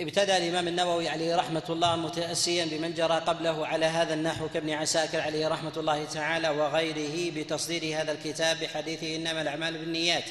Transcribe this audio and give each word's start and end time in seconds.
ابتدى 0.00 0.36
الإمام 0.36 0.68
النووي 0.68 1.08
عليه 1.08 1.36
رحمة 1.36 1.62
الله 1.70 1.96
متأسيا 1.96 2.64
بمن 2.64 2.94
جرى 2.94 3.14
قبله 3.14 3.66
على 3.66 3.86
هذا 3.86 4.14
النحو 4.14 4.48
كابن 4.48 4.70
عساكر 4.70 5.20
عليه 5.20 5.48
رحمة 5.48 5.72
الله 5.76 6.04
تعالى 6.04 6.48
وغيره 6.48 7.32
بتصدير 7.36 8.00
هذا 8.02 8.12
الكتاب 8.12 8.56
بحديثه 8.60 9.16
إنما 9.16 9.42
الأعمال 9.42 9.78
بالنيات. 9.78 10.24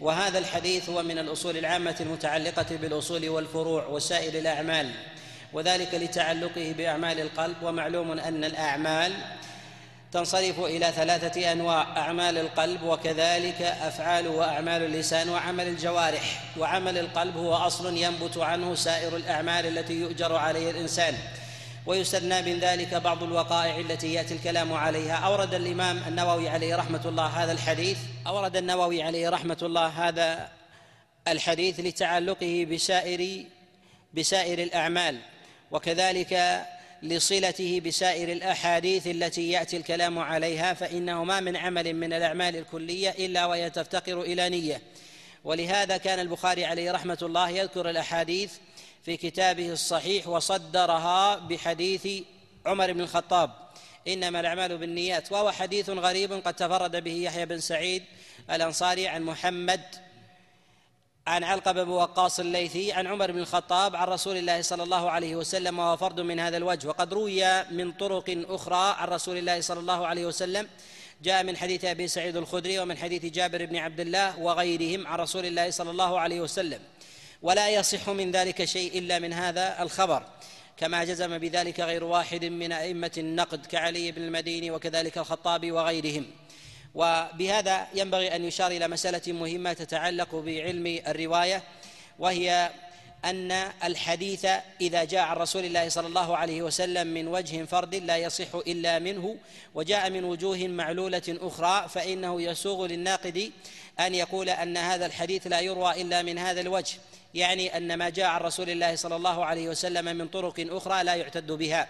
وهذا 0.00 0.38
الحديث 0.38 0.88
هو 0.88 1.02
من 1.02 1.18
الأصول 1.18 1.56
العامة 1.56 1.96
المتعلقة 2.00 2.76
بالأصول 2.76 3.28
والفروع 3.28 3.86
وسائر 3.86 4.38
الأعمال 4.38 4.90
وذلك 5.52 5.94
لتعلقه 5.94 6.74
بأعمال 6.78 7.20
القلب 7.20 7.56
ومعلوم 7.62 8.10
أن 8.10 8.44
الأعمال 8.44 9.12
تنصرف 10.12 10.60
إلى 10.60 10.92
ثلاثة 10.92 11.52
أنواع 11.52 11.96
أعمال 11.96 12.38
القلب 12.38 12.82
وكذلك 12.82 13.62
أفعال 13.62 14.28
وأعمال 14.28 14.82
اللسان 14.82 15.28
وعمل 15.28 15.68
الجوارح. 15.68 16.42
وعمل 16.58 16.98
القلب 16.98 17.36
هو 17.36 17.54
أصل 17.54 17.96
ينبت 17.96 18.38
عنه 18.38 18.74
سائر 18.74 19.16
الأعمال 19.16 19.78
التي 19.78 19.92
يؤجر 19.94 20.36
عليها 20.36 20.70
الإنسان. 20.70 21.14
ويستثنى 21.86 22.42
من 22.42 22.60
ذلك 22.60 22.94
بعض 22.94 23.22
الوقائع 23.22 23.76
التي 23.78 24.12
يأتي 24.12 24.34
الكلام 24.34 24.72
عليها. 24.72 25.14
أورد 25.14 25.54
الإمام 25.54 26.02
النووي 26.08 26.48
عليه 26.48 26.76
رحمة 26.76 27.02
الله 27.04 27.26
هذا 27.26 27.52
الحديث. 27.52 27.98
أورد 28.26 28.56
النووي 28.56 29.02
عليه 29.02 29.28
رحمة 29.28 29.58
الله 29.62 29.86
هذا 29.86 30.48
الحديث 31.28 31.80
لتعلقه 31.80 32.66
بسائر 32.70 33.44
بسائر 34.14 34.58
الأعمال. 34.58 35.18
وكذلك 35.70 36.62
لصلته 37.02 37.80
بسائر 37.80 38.32
الأحاديث 38.32 39.06
التي 39.06 39.50
يأتي 39.50 39.76
الكلام 39.76 40.18
عليها 40.18 40.74
فانه 40.74 41.24
ما 41.24 41.40
من 41.40 41.56
عمل 41.56 41.94
من 41.94 42.12
الأعمال 42.12 42.56
الكلية 42.56 43.10
إلا 43.10 43.46
وهي 43.46 43.70
تفتقر 43.70 44.20
إلى 44.20 44.48
نية. 44.48 44.82
ولهذا 45.44 45.96
كان 45.96 46.18
البخاري 46.18 46.64
عليه 46.64 46.92
رحمة 46.92 47.18
الله 47.22 47.50
يذكر 47.50 47.90
الأحاديث 47.90 48.52
في 49.04 49.16
كتابه 49.16 49.72
الصحيح 49.72 50.28
وصدرها 50.28 51.36
بحديث 51.36 52.08
عمر 52.66 52.92
بن 52.92 53.00
الخطاب. 53.00 53.50
إنما 54.08 54.40
الأعمال 54.40 54.78
بالنيات 54.78 55.32
وهو 55.32 55.50
حديث 55.50 55.90
غريب 55.90 56.32
قد 56.32 56.54
تفرد 56.54 57.04
به 57.04 57.14
يحيى 57.14 57.46
بن 57.46 57.60
سعيد 57.60 58.02
الأنصاري 58.50 59.08
عن 59.08 59.22
محمد 59.22 59.80
عن 61.26 61.44
علقب 61.44 61.74
بن 61.74 61.88
وقاص 61.88 62.40
الليثي 62.40 62.92
عن 62.92 63.06
عمر 63.06 63.32
بن 63.32 63.38
الخطاب 63.38 63.96
عن 63.96 64.08
رسول 64.08 64.36
الله 64.36 64.62
صلى 64.62 64.82
الله 64.82 65.10
عليه 65.10 65.36
وسلم 65.36 65.78
وهو 65.78 65.96
فرد 65.96 66.20
من 66.20 66.40
هذا 66.40 66.56
الوجه. 66.56 66.88
وقد 66.88 67.14
روي 67.14 67.64
من 67.70 67.92
طرق 67.92 68.44
أخرى 68.48 68.94
عن 68.98 69.08
رسول 69.08 69.38
الله 69.38 69.60
صلى 69.60 69.80
الله 69.80 70.06
عليه 70.06 70.26
وسلم. 70.26 70.68
جاء 71.22 71.44
من 71.44 71.56
حديث 71.56 71.84
أبي 71.84 72.08
سعيد 72.08 72.36
الخدري 72.36 72.78
ومن 72.78 72.98
حديث 72.98 73.24
جابر 73.24 73.66
بن 73.66 73.76
عبد 73.76 74.00
الله 74.00 74.38
وغيرهم 74.38 75.06
عن 75.06 75.18
رسول 75.18 75.46
الله 75.46 75.70
صلى 75.70 75.90
الله 75.90 76.20
عليه 76.20 76.40
وسلم. 76.40 76.80
ولا 77.42 77.68
يصح 77.70 78.08
من 78.08 78.30
ذلك 78.30 78.64
شيء 78.64 78.98
إلا 78.98 79.18
من 79.18 79.32
هذا 79.32 79.82
الخبر. 79.82 80.22
كما 80.76 81.04
جزم 81.04 81.38
بذلك 81.38 81.80
غير 81.80 82.04
واحد 82.04 82.44
من 82.44 82.72
أئمة 82.72 83.12
النقد 83.18 83.66
كعلي 83.66 84.12
بن 84.12 84.22
المديني 84.22 84.70
وكذلك 84.70 85.18
الخطابي 85.18 85.72
وغيرهم. 85.72 86.26
وبهذا 86.94 87.86
ينبغي 87.94 88.36
أن 88.36 88.44
يشار 88.44 88.70
إلى 88.70 88.88
مسألة 88.88 89.32
مهمة 89.32 89.72
تتعلق 89.72 90.34
بعلم 90.34 91.00
الرواية 91.06 91.62
وهي 92.18 92.70
أن 93.24 93.52
الحديث 93.84 94.46
إذا 94.80 95.04
جاء 95.04 95.22
عن 95.22 95.36
رسول 95.36 95.64
الله 95.64 95.88
صلى 95.88 96.06
الله 96.06 96.36
عليه 96.36 96.62
وسلم 96.62 97.06
من 97.06 97.28
وجه 97.28 97.64
فرد 97.64 97.94
لا 97.94 98.16
يصح 98.16 98.54
إلا 98.54 98.98
منه 98.98 99.36
وجاء 99.74 100.10
من 100.10 100.24
وجوه 100.24 100.58
معلولة 100.58 101.22
أخرى 101.28 101.88
فإنه 101.88 102.42
يسوغ 102.42 102.86
للناقد 102.86 103.52
أن 104.00 104.14
يقول 104.14 104.48
أن 104.48 104.76
هذا 104.76 105.06
الحديث 105.06 105.46
لا 105.46 105.60
يروى 105.60 106.02
إلا 106.02 106.22
من 106.22 106.38
هذا 106.38 106.60
الوجه 106.60 106.94
يعني 107.34 107.76
أن 107.76 107.98
ما 107.98 108.08
جاء 108.08 108.26
عن 108.26 108.40
رسول 108.40 108.70
الله 108.70 108.96
صلى 108.96 109.16
الله 109.16 109.44
عليه 109.44 109.68
وسلم 109.68 110.16
من 110.16 110.28
طرق 110.28 110.66
أخرى 110.70 111.04
لا 111.04 111.14
يعتد 111.14 111.52
بها. 111.52 111.88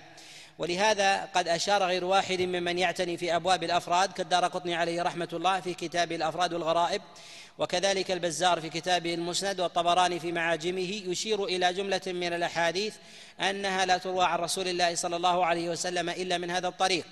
ولهذا 0.59 1.25
قد 1.25 1.49
أشار 1.49 1.83
غير 1.83 2.05
واحد 2.05 2.41
ممن 2.41 2.79
يعتني 2.79 3.17
في 3.17 3.37
أبواب 3.37 3.65
الأفراد 3.65 4.13
كالدار 4.13 4.45
قطني 4.45 4.75
عليه 4.75 5.03
رحمة 5.03 5.29
الله 5.33 5.61
في 5.61 5.75
كتاب 5.75 6.13
الأفراد 6.13 6.55
والغرائب 6.55 7.03
وكذلك 7.59 8.11
البزار 8.11 8.61
في 8.61 8.69
كتابه 8.69 9.15
المسند 9.15 9.61
والطبراني 9.61 10.21
في 10.21 10.33
معاجمه 10.33 11.03
يشير 11.07 11.45
إلى 11.45 11.73
جملة 11.73 12.01
من 12.07 12.33
الأحاديث 12.33 12.95
أنها 13.41 13.87
لا 13.87 13.99
تروى 13.99 14.25
عن 14.25 14.39
رسول 14.39 14.69
الله 14.69 14.95
صلى 14.95 15.17
الله 15.17 15.47
عليه 15.47 15.69
وسلم 15.69 16.09
إلا 16.09 16.39
من 16.39 16.51
هذا 16.51 16.69
الطريق. 16.69 17.05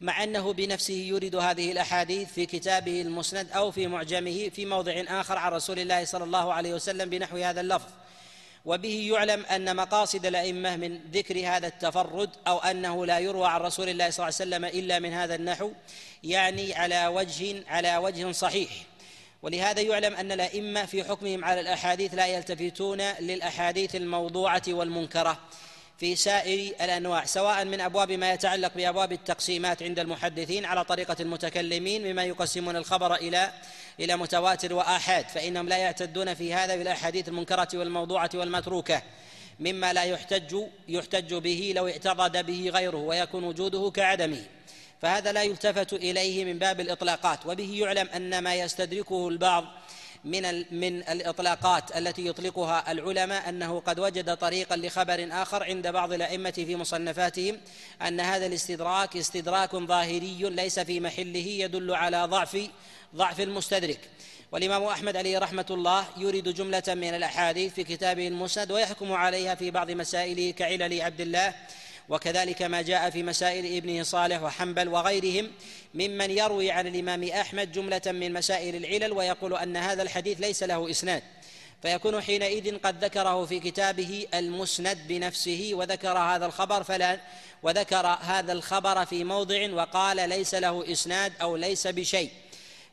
مع 0.00 0.24
أنه 0.24 0.52
بنفسه 0.52 0.94
يورد 0.94 1.36
هذه 1.36 1.72
الأحاديث 1.72 2.32
في 2.32 2.46
كتابه 2.46 3.02
المسند 3.02 3.52
أو 3.52 3.70
في 3.70 3.86
معجمه 3.86 4.48
في 4.54 4.66
موضع 4.66 5.02
آخر 5.08 5.38
عن 5.38 5.52
رسول 5.52 5.78
الله 5.78 6.04
صلى 6.04 6.24
الله 6.24 6.52
عليه 6.52 6.74
وسلم 6.74 7.10
بنحو 7.10 7.36
هذا 7.36 7.60
اللفظ. 7.60 7.90
وبه 8.68 9.08
يعلم 9.12 9.44
أن 9.46 9.76
مقاصد 9.76 10.26
الأئمة 10.26 10.76
من 10.76 11.00
ذكر 11.12 11.46
هذا 11.46 11.66
التفرد 11.66 12.30
أو 12.46 12.58
أنه 12.58 13.06
لا 13.06 13.18
يروى 13.18 13.46
عن 13.46 13.60
رسول 13.60 13.88
الله 13.88 14.10
صلى 14.10 14.28
الله 14.28 14.38
عليه 14.40 14.48
وسلم 14.48 14.64
إلا 14.64 14.98
من 14.98 15.12
هذا 15.12 15.34
النحو 15.34 15.70
يعني 16.24 16.74
على 16.74 17.06
وجه 17.06 17.64
على 17.68 17.96
وجه 17.96 18.32
صحيح. 18.32 18.70
ولهذا 19.42 19.80
يعلم 19.80 20.14
أن 20.14 20.32
الأئمة 20.32 20.86
في 20.86 21.04
حكمهم 21.04 21.44
على 21.44 21.60
الأحاديث 21.60 22.14
لا 22.14 22.26
يلتفتون 22.26 23.00
للأحاديث 23.00 23.96
الموضوعة 23.96 24.62
والمنكرة. 24.68 25.38
في 25.98 26.16
سائر 26.16 26.74
الأنواع 26.80 27.24
سواء 27.24 27.64
من 27.64 27.80
أبواب 27.80 28.12
ما 28.12 28.32
يتعلق 28.32 28.72
بأبواب 28.76 29.12
التقسيمات 29.12 29.82
عند 29.82 29.98
المحدثين 29.98 30.64
على 30.64 30.84
طريقة 30.84 31.16
المتكلمين 31.20 32.12
مما 32.12 32.24
يقسمون 32.24 32.76
الخبر 32.76 33.14
إلى 33.14 33.52
إلى 34.00 34.16
متواتر 34.16 34.74
وآحاد 34.74 35.28
فإنهم 35.28 35.68
لا 35.68 35.76
يعتدون 35.76 36.34
في 36.34 36.54
هذا 36.54 36.76
بالأحاديث 36.76 37.28
المنكرة 37.28 37.68
والموضوعة 37.74 38.30
والمتروكة 38.34 39.02
مما 39.60 39.92
لا 39.92 40.02
يحتج 40.02 40.56
يحتج 40.88 41.34
به 41.34 41.72
لو 41.76 41.88
اعتضد 41.88 42.46
به 42.46 42.70
غيره 42.74 42.96
ويكون 42.96 43.44
وجوده 43.44 43.90
كعدمه. 43.90 44.44
فهذا 45.02 45.32
لا 45.32 45.42
يلتفت 45.42 45.92
إليه 45.92 46.44
من 46.44 46.58
باب 46.58 46.80
الإطلاقات 46.80 47.46
وبه 47.46 47.78
يعلم 47.80 48.08
أن 48.08 48.38
ما 48.38 48.54
يستدركه 48.54 49.28
البعض 49.28 49.64
من 50.24 50.64
من 50.80 51.02
الإطلاقات 51.02 51.96
التي 51.96 52.26
يطلقها 52.26 52.92
العلماء 52.92 53.48
أنه 53.48 53.80
قد 53.80 54.00
وجد 54.00 54.36
طريقا 54.36 54.76
لخبر 54.76 55.28
آخر 55.30 55.64
عند 55.64 55.88
بعض 55.88 56.12
الأئمة 56.12 56.50
في 56.50 56.76
مصنفاتهم 56.76 57.60
أن 58.02 58.20
هذا 58.20 58.46
الاستدراك 58.46 59.16
استدراك 59.16 59.76
ظاهري 59.76 60.38
ليس 60.50 60.78
في 60.80 61.00
محله 61.00 61.46
يدل 61.46 61.94
على 61.94 62.24
ضعف 62.24 62.68
ضعف 63.16 63.40
المستدرك. 63.40 64.00
والإمام 64.52 64.84
أحمد 64.84 65.16
عليه 65.16 65.38
رحمة 65.38 65.66
الله 65.70 66.04
يورد 66.16 66.48
جملة 66.54 66.82
من 66.88 67.14
الأحاديث 67.14 67.74
في 67.74 67.84
كتابه 67.84 68.28
المسند 68.28 68.72
ويحكم 68.72 69.12
عليها 69.12 69.54
في 69.54 69.70
بعض 69.70 69.90
مسائله 69.90 70.50
كعلل 70.50 71.00
عبد 71.02 71.20
الله. 71.20 71.54
وكذلك 72.08 72.62
ما 72.62 72.82
جاء 72.82 73.10
في 73.10 73.22
مسائل 73.22 73.76
ابنه 73.76 74.02
صالح 74.02 74.42
وحنبل 74.42 74.88
وغيرهم 74.88 75.50
ممن 75.94 76.30
يروي 76.30 76.70
عن 76.70 76.86
الإمام 76.86 77.24
أحمد 77.24 77.72
جملة 77.72 78.02
من 78.06 78.32
مسائل 78.32 78.76
العلل 78.76 79.12
ويقول 79.12 79.54
أن 79.54 79.76
هذا 79.76 80.02
الحديث 80.02 80.40
ليس 80.40 80.62
له 80.62 80.90
إسناد. 80.90 81.22
فيكون 81.82 82.20
حينئذ 82.20 82.78
قد 82.78 83.04
ذكره 83.04 83.44
في 83.44 83.60
كتابه 83.60 84.26
المسند 84.34 84.98
بنفسه 85.08 85.70
وذكر 85.72 86.18
هذا 86.18 86.46
الخبر 86.46 86.82
فلا 86.82 87.20
وذكر 87.62 88.06
هذا 88.06 88.52
الخبر 88.52 89.04
في 89.04 89.24
موضع 89.24 89.72
وقال 89.72 90.28
ليس 90.28 90.54
له 90.54 90.92
إسناد 90.92 91.32
أو 91.42 91.56
ليس 91.56 91.86
بشيء. 91.86 92.30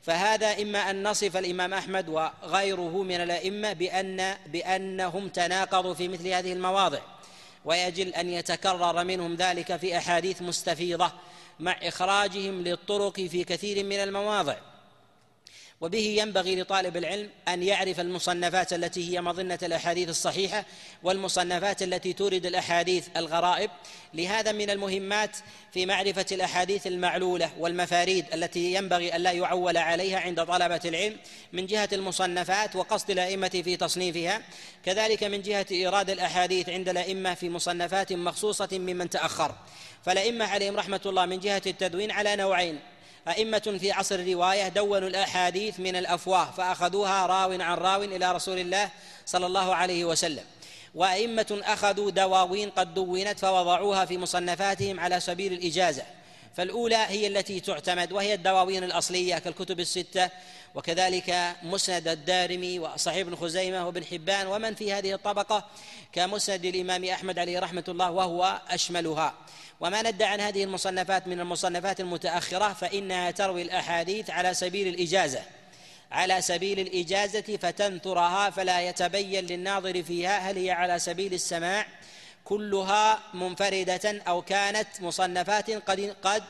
فهذا 0.03 0.61
إما 0.61 0.89
أن 0.89 1.03
نصف 1.07 1.37
الإمام 1.37 1.73
أحمد 1.73 2.09
وغيره 2.09 3.03
من 3.03 3.15
الأئمة 3.15 3.73
بأن 3.73 4.35
بأنهم 4.47 5.29
تناقضوا 5.29 5.93
في 5.93 6.07
مثل 6.07 6.27
هذه 6.27 6.53
المواضع. 6.53 6.99
ويجل 7.65 8.07
أن 8.07 8.29
يتكرر 8.29 9.03
منهم 9.03 9.35
ذلك 9.35 9.75
في 9.75 9.97
أحاديث 9.97 10.41
مستفيضة 10.41 11.11
مع 11.59 11.71
إخراجهم 11.83 12.61
للطرق 12.61 13.21
في 13.21 13.43
كثير 13.43 13.85
من 13.85 13.95
المواضع. 13.95 14.55
وبه 15.85 16.15
ينبغي 16.19 16.61
لطالب 16.61 16.97
العلم 16.97 17.29
أن 17.47 17.63
يعرف 17.63 17.99
المصنفات 17.99 18.73
التي 18.73 19.13
هي 19.13 19.21
مظنة 19.21 19.59
الأحاديث 19.63 20.09
الصحيحة 20.09 20.65
والمصنفات 21.03 21.83
التي 21.83 22.13
تورد 22.13 22.45
الأحاديث 22.45 23.07
الغرائب. 23.17 23.69
لهذا 24.13 24.51
من 24.51 24.69
المهمات 24.69 25.37
في 25.73 25.85
معرفة 25.85 26.25
الأحاديث 26.31 26.87
المعلولة 26.87 27.51
والمفاريد 27.59 28.25
التي 28.33 28.73
ينبغي 28.73 29.15
أن 29.15 29.21
لا 29.21 29.31
يعول 29.31 29.77
عليها 29.77 30.19
عند 30.19 30.45
طلبة 30.45 30.81
العلم 30.85 31.17
من 31.53 31.65
جهة 31.65 31.89
المصنفات 31.93 32.75
وقصد 32.75 33.11
الأئمة 33.11 33.61
في 33.63 33.77
تصنيفها. 33.77 34.41
كذلك 34.85 35.23
من 35.23 35.41
جهة 35.41 35.65
إيراد 35.71 36.09
الأحاديث 36.09 36.69
عند 36.69 36.89
الأئمة 36.89 37.33
في 37.33 37.49
مصنفات 37.49 38.13
مخصوصة 38.13 38.69
ممن 38.71 39.09
تأخر. 39.09 39.55
فالأئمة 40.05 40.45
عليهم 40.45 40.75
رحمة 40.75 41.01
الله 41.05 41.25
من 41.25 41.39
جهة 41.39 41.61
التدوين 41.65 42.11
على 42.11 42.35
نوعين 42.35 42.79
أئمة 43.27 43.77
في 43.79 43.91
عصر 43.91 44.15
الرواية 44.15 44.67
دونوا 44.67 45.07
الأحاديث 45.07 45.79
من 45.79 45.95
الأفواه 45.95 46.51
فأخذوها 46.51 47.25
راو 47.25 47.51
عن 47.51 47.77
راو 47.77 48.03
إلى 48.03 48.31
رسول 48.31 48.59
الله 48.59 48.89
صلى 49.25 49.45
الله 49.45 49.75
عليه 49.75 50.05
وسلم. 50.05 50.43
وأئمة 50.95 51.61
أخذوا 51.63 52.11
دواوين 52.11 52.69
قد 52.69 52.93
دونت 52.93 53.39
فوضعوها 53.39 54.05
في 54.05 54.17
مصنفاتهم 54.17 54.99
على 54.99 55.19
سبيل 55.19 55.53
الإجازة. 55.53 56.03
فالأولى 56.55 56.95
هي 56.95 57.27
التي 57.27 57.59
تعتمد 57.59 58.11
وهي 58.11 58.33
الدواوين 58.33 58.83
الأصلية 58.83 59.37
كالكتب 59.37 59.79
الستة 59.79 60.29
وكذلك 60.75 61.55
مسند 61.63 62.07
الدارمي 62.07 62.79
وصحيح 62.79 63.17
ابن 63.17 63.35
خزيمة 63.35 63.85
وابن 63.85 64.03
حبان 64.03 64.47
ومن 64.47 64.75
في 64.75 64.93
هذه 64.93 65.13
الطبقة 65.13 65.65
كمسند 66.13 66.65
الإمام 66.65 67.05
أحمد 67.05 67.39
عليه 67.39 67.59
رحمة 67.59 67.83
الله 67.87 68.11
وهو 68.11 68.61
أشملها. 68.69 69.33
وما 69.79 70.01
ندى 70.01 70.23
عن 70.23 70.39
هذه 70.39 70.63
المصنفات 70.63 71.27
من 71.27 71.39
المصنفات 71.39 71.99
المتأخرة 71.99 72.73
فإنها 72.73 73.31
تروي 73.31 73.61
الأحاديث 73.61 74.29
على 74.29 74.53
سبيل 74.53 74.87
الإجازة. 74.87 75.41
على 76.11 76.41
سبيل 76.41 76.79
الإجازة 76.79 77.57
فتنثرها 77.61 78.49
فلا 78.49 78.81
يتبين 78.81 79.45
للناظر 79.45 80.03
فيها 80.03 80.37
هل 80.37 80.57
هي 80.57 80.71
على 80.71 80.99
سبيل 80.99 81.33
السماع 81.33 81.87
كلها 82.45 83.19
منفردة 83.33 84.21
أو 84.27 84.41
كانت 84.41 84.87
مصنفات 85.01 85.71
قد 85.71 86.15
قد 86.23 86.43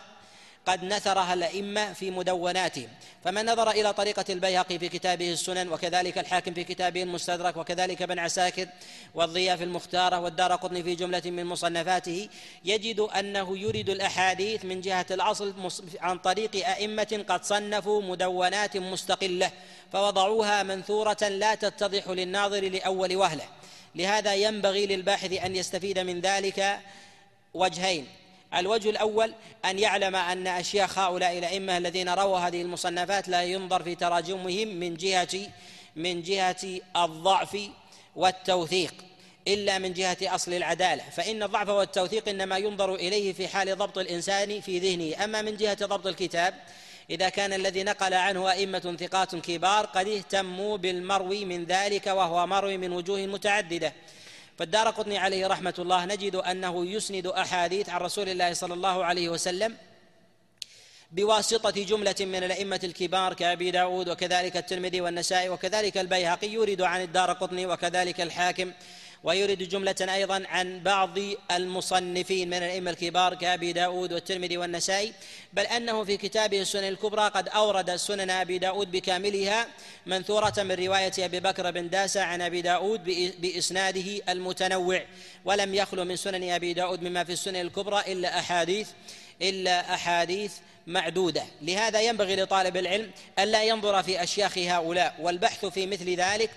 قد 0.66 0.84
نثرها 0.84 1.34
الأئمة 1.34 1.94
في 1.94 2.12
مدوناتهم 2.12 2.88
فمن 3.24 3.46
نظر 3.46 3.70
إلى 3.70 3.94
طريقة 3.94 4.26
البيهقي 4.30 4.80
في 4.80 4.90
كتابه 4.90 5.32
السنن 5.32 5.70
وكذلك 5.70 6.18
الحاكم 6.18 6.54
في 6.54 6.64
كتابه 6.64 7.04
المستدرك 7.04 7.58
وكذلك 7.58 8.02
ابن 8.02 8.20
عساكر 8.20 8.68
والضياء 9.16 9.58
في 9.58 9.64
المختارة 9.64 10.20
والدار 10.20 10.56
قطني 10.56 10.84
في 10.84 10.96
جملة 10.96 11.22
من 11.26 11.46
مصنفاته 11.46 12.30
يجد 12.66 13.00
أنه 13.00 13.58
يريد 13.58 13.90
الأحاديث 13.90 14.66
من 14.66 14.82
جهة 14.82 15.06
الأصل 15.12 15.54
عن 16.02 16.18
طريق 16.18 16.68
أئمة 16.68 17.26
قد 17.30 17.44
صنفوا 17.44 18.02
مدونات 18.02 18.78
مستقلة 18.78 19.52
فوضعوها 19.94 20.64
منثورة 20.64 21.28
لا 21.30 21.56
تتضح 21.56 22.08
للناظر 22.08 22.70
لأول 22.70 23.16
وهلة. 23.16 23.46
لهذا 23.96 24.36
ينبغي 24.36 24.86
للباحث 24.86 25.34
أن 25.34 25.56
يستفيد 25.56 26.00
من 26.00 26.22
ذلك 26.22 26.80
وجهين. 27.54 28.08
الوجه 28.56 28.90
الأول 28.90 29.34
أن 29.66 29.80
يعلم 29.80 30.16
أن 30.16 30.48
أشياخ 30.48 31.00
هؤلاء 31.00 31.38
الأئمة 31.38 31.78
الذين 31.78 32.10
رووا 32.10 32.38
هذه 32.38 32.62
المصنفات 32.62 33.28
لا 33.28 33.44
ينظر 33.44 33.84
في 33.84 33.96
تراجمهم 33.96 34.68
من 34.68 34.98
جهة 34.98 35.48
من 35.96 36.22
جهة 36.22 36.80
الضعف 36.96 37.58
والتوثيق 38.16 38.94
إلا 39.48 39.78
من 39.78 39.94
جهة 39.94 40.18
أصل 40.22 40.54
العدالة. 40.54 41.04
فإن 41.04 41.44
الضعف 41.44 41.70
والتوثيق 41.70 42.30
إنما 42.30 42.58
ينظر 42.58 42.96
إليه 42.96 43.34
في 43.34 43.48
حال 43.48 43.78
ضبط 43.78 43.98
الإنسان 43.98 44.62
في 44.62 44.80
ذهنه. 44.80 45.24
أما 45.24 45.42
من 45.42 45.58
جهة 45.58 45.86
ضبط 45.86 46.08
الكتاب 46.08 46.54
إذا 47.10 47.30
كان 47.30 47.54
الذي 47.54 47.84
نقل 47.84 48.14
عنه 48.14 48.52
أئمة 48.52 48.98
ثقات 49.00 49.36
كبار 49.36 49.86
قد 49.86 50.08
اهتموا 50.08 50.78
بالمروي 50.78 51.46
من 51.46 51.66
ذلك 51.66 52.08
وهو 52.08 52.48
مروي 52.48 52.78
من 52.78 52.92
وجوه 52.92 53.26
متعددة. 53.26 53.94
فالدار 54.58 54.90
قطني 54.90 55.18
عليه 55.18 55.48
رحمة 55.48 55.74
الله 55.80 56.06
نجد 56.06 56.36
أنه 56.36 56.86
يسند 56.86 57.28
أحاديث 57.28 57.90
عن 57.90 58.02
رسول 58.02 58.30
الله 58.30 58.54
صلى 58.54 58.74
الله 58.74 59.06
عليه 59.06 59.30
وسلم 59.30 59.78
بواسطة 61.12 61.84
جملة 61.84 62.16
من 62.20 62.44
الأئمة 62.44 62.80
الكبار 62.84 63.34
كأبي 63.34 63.72
داود 63.72 64.10
وكذلك 64.10 64.58
الترمذي 64.58 65.02
والنسائي 65.02 65.50
وكذلك 65.50 65.98
البيهقي 65.98 66.50
يورد 66.50 66.82
عن 66.82 67.02
الدار 67.02 67.32
قطني 67.32 67.66
وكذلك 67.66 68.22
الحاكم 68.22 68.72
ويورد 69.26 69.58
جملة 69.58 69.96
أيضا 70.02 70.44
عن 70.50 70.80
بعض 70.80 71.20
المصنفين 71.52 72.50
من 72.50 72.58
الأئمة 72.58 72.92
الكبار 72.92 73.36
كأبي 73.36 73.74
داود 73.74 74.14
والترمذي 74.14 74.58
والنسائي 74.58 75.14
بل 75.54 75.64
أنه 75.64 76.04
في 76.04 76.18
كتابه 76.18 76.62
السنن 76.62 76.88
الكبرى 76.88 77.28
قد 77.28 77.50
أورد 77.50 77.96
سنن 77.96 78.30
أبي 78.30 78.58
داود 78.58 78.92
بكاملها 78.92 79.68
منثورة 80.06 80.54
من 80.58 80.72
رواية 80.72 81.12
أبي 81.20 81.40
بكر 81.40 81.72
بن 81.72 81.90
داسة 81.90 82.22
عن 82.22 82.42
أبي 82.42 82.62
داود 82.62 83.04
بإسناده 83.42 84.22
المتنوع 84.30 85.02
ولم 85.46 85.74
يخلو 85.74 86.04
من 86.04 86.16
سنن 86.16 86.50
أبي 86.50 86.74
داود 86.74 87.04
مما 87.04 87.24
في 87.24 87.32
السنن 87.32 87.62
الكبرى 87.62 88.04
إلا 88.08 88.40
أحاديث 88.40 88.90
إلا 89.42 89.94
أحاديث 89.94 90.54
معدودة. 90.88 91.44
لهذا 91.62 92.02
ينبغي 92.02 92.36
لطالب 92.36 92.78
العلم 92.78 93.12
ألا 93.40 93.64
ينظر 93.64 94.04
في 94.04 94.24
أشياخ 94.24 94.58
هؤلاء 94.58 95.16
والبحث 95.20 95.66
في 95.66 95.86
مثل 95.86 96.10
ذلك 96.10 96.50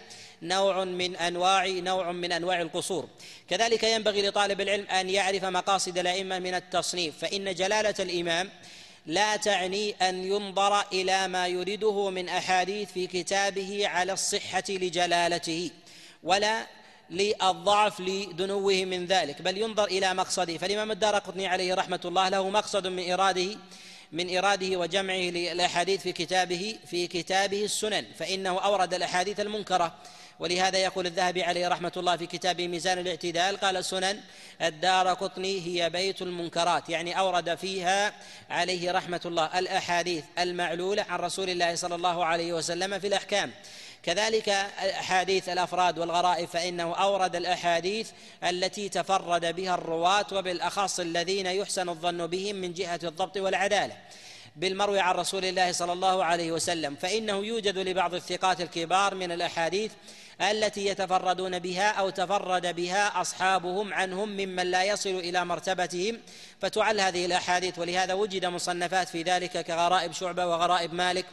نوع 0.43 0.85
من 0.85 1.17
انواع 1.17 1.67
نوع 1.67 2.13
من 2.13 2.33
أنواع 2.33 2.61
القصور. 2.63 3.09
كذلك 3.51 3.83
ينبغي 3.83 4.29
لطالب 4.29 4.61
العلم 4.61 4.87
أن 4.87 5.11
يعرف 5.11 5.45
مقاصد 5.45 5.99
الأئمة 5.99 6.39
من 6.39 6.55
التصنيف 6.55 7.19
فإن 7.19 7.55
جلالة 7.55 7.95
الإمام 8.01 8.51
لا 9.07 9.37
تعني 9.37 9.95
أن 10.03 10.25
ينظر 10.25 10.81
إلى 10.93 11.29
ما 11.29 11.47
يريده 11.47 12.11
من 12.11 12.29
أحاديث 12.29 12.93
في 12.93 13.07
كتابه 13.07 13.89
على 13.89 14.13
الصحة 14.13 14.65
لجلالته 14.69 15.71
ولا 16.23 16.67
للضعف 17.11 18.01
لدنوه 18.01 18.85
من 18.85 19.07
ذلك 19.07 19.43
بل 19.43 19.59
ينظر 19.59 19.85
إلى 19.85 20.15
مقصده. 20.15 20.59
فالإمام 20.59 20.91
الدار 20.91 21.15
قطني 21.15 21.47
عليه 21.47 21.75
رحمة 21.75 22.01
الله 22.05 22.29
له 22.29 22.49
مقصد 22.49 22.87
من 22.87 23.13
اراده 23.13 23.57
من 24.13 24.37
إراده 24.37 24.77
وجمعه 24.77 25.17
للأحاديث 25.17 26.03
في 26.03 26.13
كتابه 26.13 26.79
في 26.91 27.07
كتابه 27.07 27.65
السنن 27.65 28.05
فإنه 28.19 28.59
أورد 28.59 28.95
الأحاديث 28.95 29.41
المنكرة 29.41 29.95
ولهذا 30.39 30.79
يقول 30.79 31.07
الذهبي 31.07 31.43
عليه 31.43 31.69
رحمة 31.69 31.93
الله 31.97 32.17
في 32.17 32.27
كتابه 32.27 32.69
ميزان 32.69 32.99
الاعتدال 32.99 33.57
قال 33.57 33.85
سنن 33.85 34.21
الدار 34.63 35.09
قطني 35.09 35.67
هي 35.67 35.91
بيت 35.91 36.23
المنكرات 36.23 36.89
يعني 36.89 37.19
أورد 37.19 37.55
فيها 37.55 38.13
عليه 38.51 38.93
رحمة 38.93 39.21
الله 39.25 39.59
الأحاديث 39.59 40.25
المعلولة 40.39 41.07
عن 41.09 41.19
رسول 41.19 41.51
الله 41.51 41.75
صلى 41.75 41.95
الله 41.95 42.25
عليه 42.25 42.53
وسلم 42.53 42.99
في 42.99 43.07
الأحكام. 43.07 43.51
كذلك 44.03 44.49
أحاديث 44.49 45.49
الأفراد 45.49 45.99
والغرائب 45.99 46.49
فإنه 46.49 46.95
أورد 46.95 47.37
الأحاديث 47.37 48.11
التي 48.45 48.89
تفرد 48.89 49.57
بها 49.57 49.75
الرواة 49.75 50.27
وبالأخص 50.33 51.01
الذين 51.01 51.47
يحسن 51.47 51.89
الظن 51.89 52.27
بهم 52.27 52.57
من 52.57 52.73
جهة 52.73 53.01
الضبط 53.03 53.37
والعدالة. 53.37 53.97
بالمروي 54.59 55.01
عن 55.01 55.15
رسول 55.15 55.45
الله 55.45 55.73
صلى 55.73 55.93
الله 55.93 56.25
عليه 56.25 56.53
وسلم 56.53 56.97
فإنه 56.97 57.47
يوجد 57.47 57.79
لبعض 57.79 58.15
الثقات 58.15 58.61
الكبار 58.61 59.15
من 59.15 59.33
الأحاديث 59.33 59.93
التي 60.41 60.87
يتفردون 60.87 61.59
بها 61.59 61.91
أو 61.91 62.11
تفرد 62.11 62.67
بها 62.77 63.21
أصحابهم 63.21 63.95
عنهم 63.95 64.29
ممن 64.29 64.71
لا 64.71 64.85
يصل 64.85 65.11
إلى 65.11 65.45
مرتبتهم 65.45 66.21
فتعل 66.61 67.01
هذه 67.01 67.27
الأحاديث. 67.27 67.79
ولهذا 67.79 68.15
وجد 68.15 68.45
مصنفات 68.45 69.09
في 69.09 69.23
ذلك 69.23 69.67
كغرائب 69.67 70.13
شعبة 70.13 70.47
وغرائب 70.47 70.95
مالك 70.95 71.27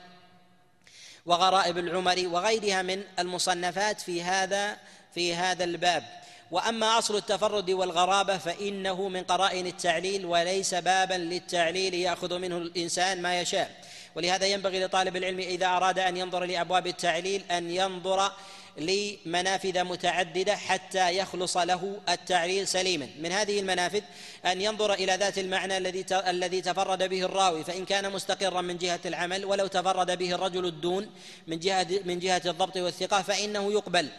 وغرائب 1.25 1.77
العمري 1.77 2.27
وغيرها 2.27 2.81
من 2.81 3.03
المصنفات 3.19 4.01
في 4.01 4.23
هذا 4.23 4.77
في 5.13 5.35
هذا 5.35 5.63
الباب. 5.63 6.03
وأما 6.51 6.97
اصل 6.97 7.15
التفرد 7.15 7.69
والغرابة 7.69 8.37
فإنه 8.37 9.09
من 9.09 9.23
قرائن 9.23 9.67
التعليل 9.67 10.25
وليس 10.25 10.73
بابا 10.73 11.13
للتعليل 11.13 11.93
يأخذ 11.93 12.37
منه 12.37 12.57
الإنسان 12.57 13.21
ما 13.21 13.41
يشاء. 13.41 13.71
ولهذا 14.15 14.45
ينبغي 14.45 14.85
لطالب 14.85 15.15
العلم 15.15 15.39
إذا 15.39 15.67
أراد 15.67 15.99
أن 15.99 16.17
ينظر 16.17 16.45
لأبواب 16.45 16.87
التعليل 16.87 17.43
أن 17.51 17.71
ينظر 17.71 18.31
لمنافذ 18.77 19.83
متعددة 19.83 20.55
حتى 20.55 21.17
يخلص 21.17 21.57
له 21.57 21.99
التعليل 22.09 22.67
سليما. 22.67 23.07
من 23.19 23.31
هذه 23.31 23.59
المنافذ 23.59 24.01
أن 24.45 24.61
ينظر 24.61 24.93
إلى 24.93 25.15
ذات 25.15 25.37
المعنى 25.37 25.77
الذي 25.77 26.05
الذي 26.11 26.61
تفرد 26.61 27.03
به 27.03 27.21
الراوي. 27.21 27.63
فإن 27.63 27.85
كان 27.85 28.11
مستقرا 28.11 28.61
من 28.61 28.77
جهة 28.77 28.99
العمل 29.05 29.45
ولو 29.45 29.67
تفرد 29.67 30.17
به 30.17 30.31
الرجل 30.35 30.65
الدون 30.65 31.09
من 31.47 31.59
جهة 31.59 31.87
من 32.05 32.19
جهة 32.19 32.41
الضبط 32.45 32.77
والثقة 32.77 33.21
فإنه 33.21 33.71
يقبل. 33.71 34.09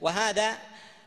وهذا 0.00 0.58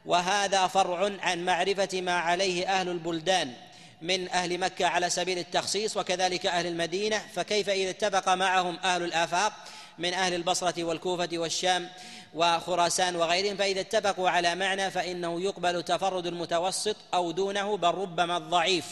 وهذا 0.05 0.67
فرع 0.67 1.11
عن 1.19 1.45
معرفة 1.45 2.01
ما 2.01 2.13
عليه 2.13 2.67
أهل 2.67 2.89
البلدان 2.89 3.53
من 4.01 4.29
أهل 4.29 4.57
مكة 4.57 4.85
على 4.85 5.09
سبيل 5.09 5.37
التخصيص 5.37 5.97
وكذلك 5.97 6.45
أهل 6.45 6.67
المدينة 6.67 7.21
فكيف 7.35 7.69
اذا 7.69 7.89
اتفق 7.89 8.33
معهم 8.33 8.77
أهل 8.83 9.03
الآفاق 9.03 9.53
من 9.97 10.13
أهل 10.13 10.33
البصرة 10.33 10.83
والكوفة 10.83 11.29
والشام 11.33 11.89
وخراسان 12.33 13.15
وغيرهم 13.15 13.57
فإذا 13.57 13.81
اتفقوا 13.81 14.29
على 14.29 14.55
معنى 14.55 14.91
فإنه 14.91 15.41
يقبل 15.41 15.83
تفرد 15.83 16.27
المتوسط 16.27 16.95
أو 17.13 17.31
دونه 17.31 17.77
بل 17.77 17.87
ربما 17.87 18.37
الضعيف 18.37 18.85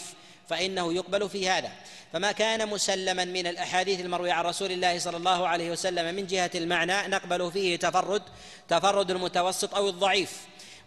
فإنه 0.50 0.94
يقبل 0.94 1.30
في 1.30 1.50
هذا. 1.50 1.72
فما 2.13 2.32
كان 2.32 2.70
مسلما 2.70 3.25
من 3.25 3.48
الأحاديث 3.48 4.00
المروية 4.00 4.34
عن 4.34 4.46
رسول 4.46 4.72
الله 4.72 5.00
صلى 5.00 5.18
الله 5.18 5.48
عليه 5.48 5.72
وسلم 5.72 6.15
من 6.15 6.27
جهة 6.27 6.51
المعنى 6.56 7.08
نقبل 7.08 7.51
فيه 7.51 7.75
تفرد 7.75 8.22
تفرد 8.70 9.12
المتوسط 9.12 9.75
أو 9.75 9.89
الضعيف. 9.89 10.41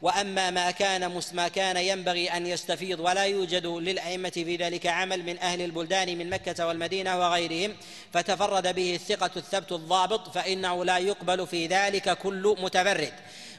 وأما 0.04 0.50
ما 0.50 0.70
كان 0.70 1.20
ما 1.32 1.48
كان 1.48 1.76
ينبغي 1.76 2.28
أن 2.28 2.46
يستفيض 2.46 3.00
ولا 3.00 3.24
يوجد 3.24 3.66
للأئمة 3.66 4.30
في 4.30 4.56
ذلك 4.56 4.86
عمل 4.86 5.22
من 5.22 5.38
أهل 5.38 5.62
البلدان 5.62 6.18
من 6.18 6.30
مكة 6.30 6.66
والمدينة 6.66 7.18
وغيرهم 7.18 7.76
فتفرد 8.12 8.74
به 8.74 8.94
الثقة 8.94 9.30
الثبت 9.36 9.72
الضابط 9.72 10.28
فإنه 10.28 10.84
لا 10.84 10.98
يقبل 10.98 11.46
في 11.46 11.66
ذلك 11.66 12.18
كل 12.18 12.56
متفرد. 12.58 13.12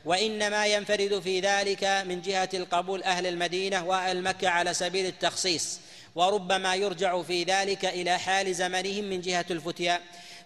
وإنما 0.06 0.66
ينفرد 0.66 1.20
في 1.20 1.40
ذلك 1.40 1.84
من 1.84 2.22
جهة 2.22 2.50
القبول 2.54 3.04
أهل 3.04 3.28
المدينة 3.28 3.86
وأهل 3.86 4.22
مكة 4.22 4.50
على 4.50 4.74
سبيل 4.74 5.06
التخصيص. 5.06 5.80
وربما 6.16 6.76
يرجع 6.76 7.22
في 7.22 7.44
ذلك 7.44 7.86
إلى 7.86 8.20
حال 8.20 8.56
زمنهم 8.56 9.04
من 9.04 9.22
جهة 9.22 9.46
الفتيا. 9.52 10.00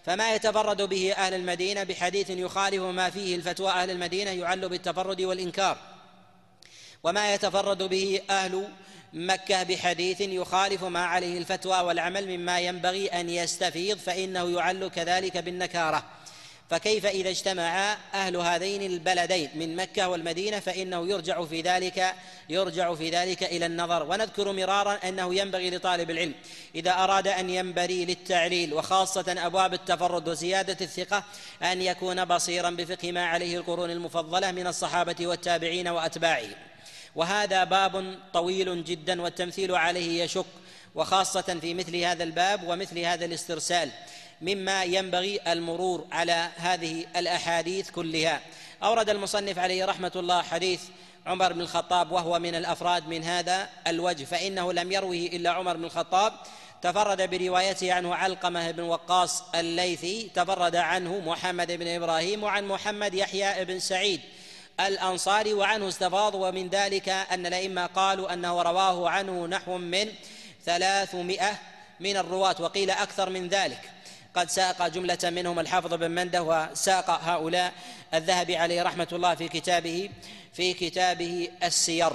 فما 0.06 0.34
يتفرد 0.34 0.82
به 0.82 1.12
أهل 1.12 1.34
المدينة 1.34 1.82
بحديث 1.82 2.30
يخالف 2.30 2.82
ما 2.82 3.10
فيه 3.10 3.36
الفتوى 3.36 3.70
أهل 3.70 3.90
المدينة 3.90 4.30
يعل 4.30 4.68
بالتفرد 4.68 5.20
والإنكار. 5.20 5.89
وما 7.04 7.34
يتفرد 7.34 7.82
به 7.82 8.20
أهل 8.30 8.68
مكة 9.12 9.62
بحديث 9.62 10.20
يخالف 10.20 10.84
ما 10.84 11.04
عليه 11.04 11.38
الفتوى 11.38 11.80
والعمل 11.80 12.36
مما 12.36 12.60
ينبغي 12.60 13.06
أن 13.08 13.30
يستفيض 13.30 13.98
فإنه 13.98 14.50
يعل 14.50 14.88
كذلك 14.88 15.36
بالنكارة. 15.36 16.04
فكيف 16.70 17.06
إذا 17.06 17.30
اجتمع 17.30 17.96
أهل 18.14 18.36
هذين 18.36 18.82
البلدين 18.82 19.50
من 19.54 19.76
مكة 19.76 20.08
والمدينة 20.08 20.58
فإنه 20.58 21.08
يرجع 21.08 21.44
في 21.44 21.60
ذلك 21.60 22.14
يرجع 22.48 22.94
في 22.94 23.10
ذلك 23.10 23.42
إلى 23.42 23.66
النظر. 23.66 24.02
ونذكر 24.02 24.52
مرارا 24.52 24.98
أنه 25.08 25.34
ينبغي 25.34 25.70
لطالب 25.70 26.10
العلم 26.10 26.34
إذا 26.74 26.90
أراد 26.90 27.28
أن 27.28 27.50
ينبري 27.50 28.04
للتعليل 28.04 28.74
وخاصة 28.74 29.46
أبواب 29.46 29.74
التفرد 29.74 30.28
وزيادة 30.28 30.76
الثقة 30.80 31.24
أن 31.62 31.82
يكون 31.82 32.24
بصيرا 32.24 32.70
بفقه 32.70 33.12
ما 33.12 33.26
عليه 33.26 33.56
القرون 33.56 33.90
المفضلة 33.90 34.52
من 34.52 34.66
الصحابة 34.66 35.26
والتابعين 35.26 35.88
وأتباعهم. 35.88 36.69
وهذا 37.16 37.64
باب 37.64 38.18
طويل 38.32 38.84
جدا 38.84 39.22
والتمثيل 39.22 39.74
عليه 39.74 40.24
يشق 40.24 40.46
وخاصة 40.94 41.58
في 41.60 41.74
مثل 41.74 41.96
هذا 41.96 42.24
الباب 42.24 42.68
ومثل 42.68 42.98
هذا 42.98 43.24
الاسترسال 43.24 43.90
مما 44.40 44.84
ينبغي 44.84 45.40
المرور 45.46 46.06
على 46.12 46.48
هذه 46.56 47.06
الأحاديث 47.16 47.90
كلها. 47.90 48.40
أورد 48.82 49.10
المصنف 49.10 49.58
عليه 49.58 49.84
رحمة 49.84 50.12
الله 50.16 50.42
حديث 50.42 50.80
عمر 51.26 51.52
بن 51.52 51.60
الخطاب 51.60 52.12
وهو 52.12 52.38
من 52.38 52.54
الأفراد 52.54 53.08
من 53.08 53.24
هذا 53.24 53.68
الوجه 53.86 54.24
فإنه 54.24 54.72
لم 54.72 54.92
يروه 54.92 55.14
إلا 55.14 55.50
عمر 55.50 55.76
بن 55.76 55.84
الخطاب. 55.84 56.32
تفرد 56.82 57.30
بروايته 57.30 57.92
عنه 57.92 58.14
علقمة 58.14 58.70
بن 58.70 58.82
وقاص 58.82 59.42
الليثي 59.54 60.30
تفرد 60.34 60.76
عنه 60.76 61.18
محمد 61.18 61.72
بن 61.72 61.88
إبراهيم 61.88 62.42
وعن 62.42 62.64
محمد 62.64 63.14
يحيى 63.14 63.64
بن 63.64 63.78
سعيد. 63.78 64.20
الانصاري 64.80 65.54
وعنه 65.54 65.88
استفاض 65.88 66.34
ومن 66.34 66.68
ذلك 66.68 67.08
أن 67.08 67.46
الأئمة 67.46 67.86
قالوا 67.86 68.32
أنه 68.32 68.62
رواه 68.62 69.08
عنه 69.08 69.46
نحو 69.46 69.78
من 69.78 70.08
ثلاثمائة 70.64 71.58
من 72.00 72.16
الرواة 72.16 72.56
وقيل 72.60 72.90
أكثر 72.90 73.30
من 73.30 73.48
ذلك. 73.48 73.90
قد 74.34 74.50
ساق 74.50 74.86
جملة 74.86 75.18
منهم 75.24 75.58
الحافظ 75.60 75.94
بن 75.94 76.10
مندة 76.10 76.42
وساق 76.42 77.10
هؤلاء 77.10 77.72
الذهبي 78.14 78.56
عليه 78.56 78.82
رحمة 78.82 79.08
الله 79.12 79.34
في 79.34 79.48
كتابه 79.48 80.10
في 80.52 80.72
كتابه 80.72 81.48
السير. 81.62 82.12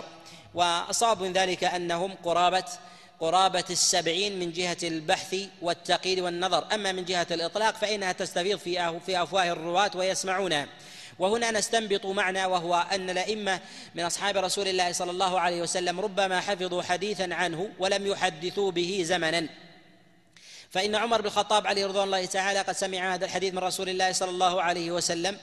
وأصاب 0.54 1.22
من 1.22 1.34
ذلك 1.34 1.64
أنهم 1.64 2.14
قرابة 2.24 2.66
قرابة 3.20 3.64
السبعين 3.70 4.40
من 4.40 4.52
جهة 4.52 4.78
البحث 4.84 5.36
والتقييد 5.62 6.20
والنظر. 6.20 6.74
أما 6.74 6.92
من 6.92 7.06
جهة 7.06 7.28
الإطلاق 7.32 7.76
فإنها 7.76 8.12
تستفيض 8.12 8.60
في 8.60 9.00
في 9.06 9.24
أفواه 9.24 9.52
الرواة 9.52 9.92
ويسمعونها 9.96 10.68
وهنا 11.19 11.51
نستنبط 11.51 12.05
معنى 12.05 12.45
وهو 12.45 12.88
أن 12.91 13.10
الأئمة 13.10 13.60
من 13.95 14.03
أصحاب 14.03 14.38
رسول 14.38 14.67
الله 14.67 14.91
صلى 14.91 15.12
الله 15.12 15.39
عليه 15.39 15.62
وسلم 15.62 16.00
ربما 16.00 16.41
حفظوا 16.41 16.81
حديثا 16.81 17.29
عنه 17.31 17.69
ولم 17.79 18.07
يحدثوا 18.07 18.72
به 18.72 19.01
زمنا. 19.05 19.50
فإن 20.72 20.95
عمر 20.95 21.22
بن 21.22 21.27
الخطاب 21.27 21.67
عليه 21.67 21.86
رضوان 21.86 22.03
الله 22.03 22.25
تعالى 22.25 22.60
قد 22.60 22.74
سمع 22.75 23.13
هذا 23.13 23.25
الحديث 23.25 23.53
من 23.53 23.60
رسول 23.60 23.89
الله 23.89 24.12
صلى 24.12 24.29
الله 24.29 24.62
عليه 24.62 24.91
وسلم 24.91 25.38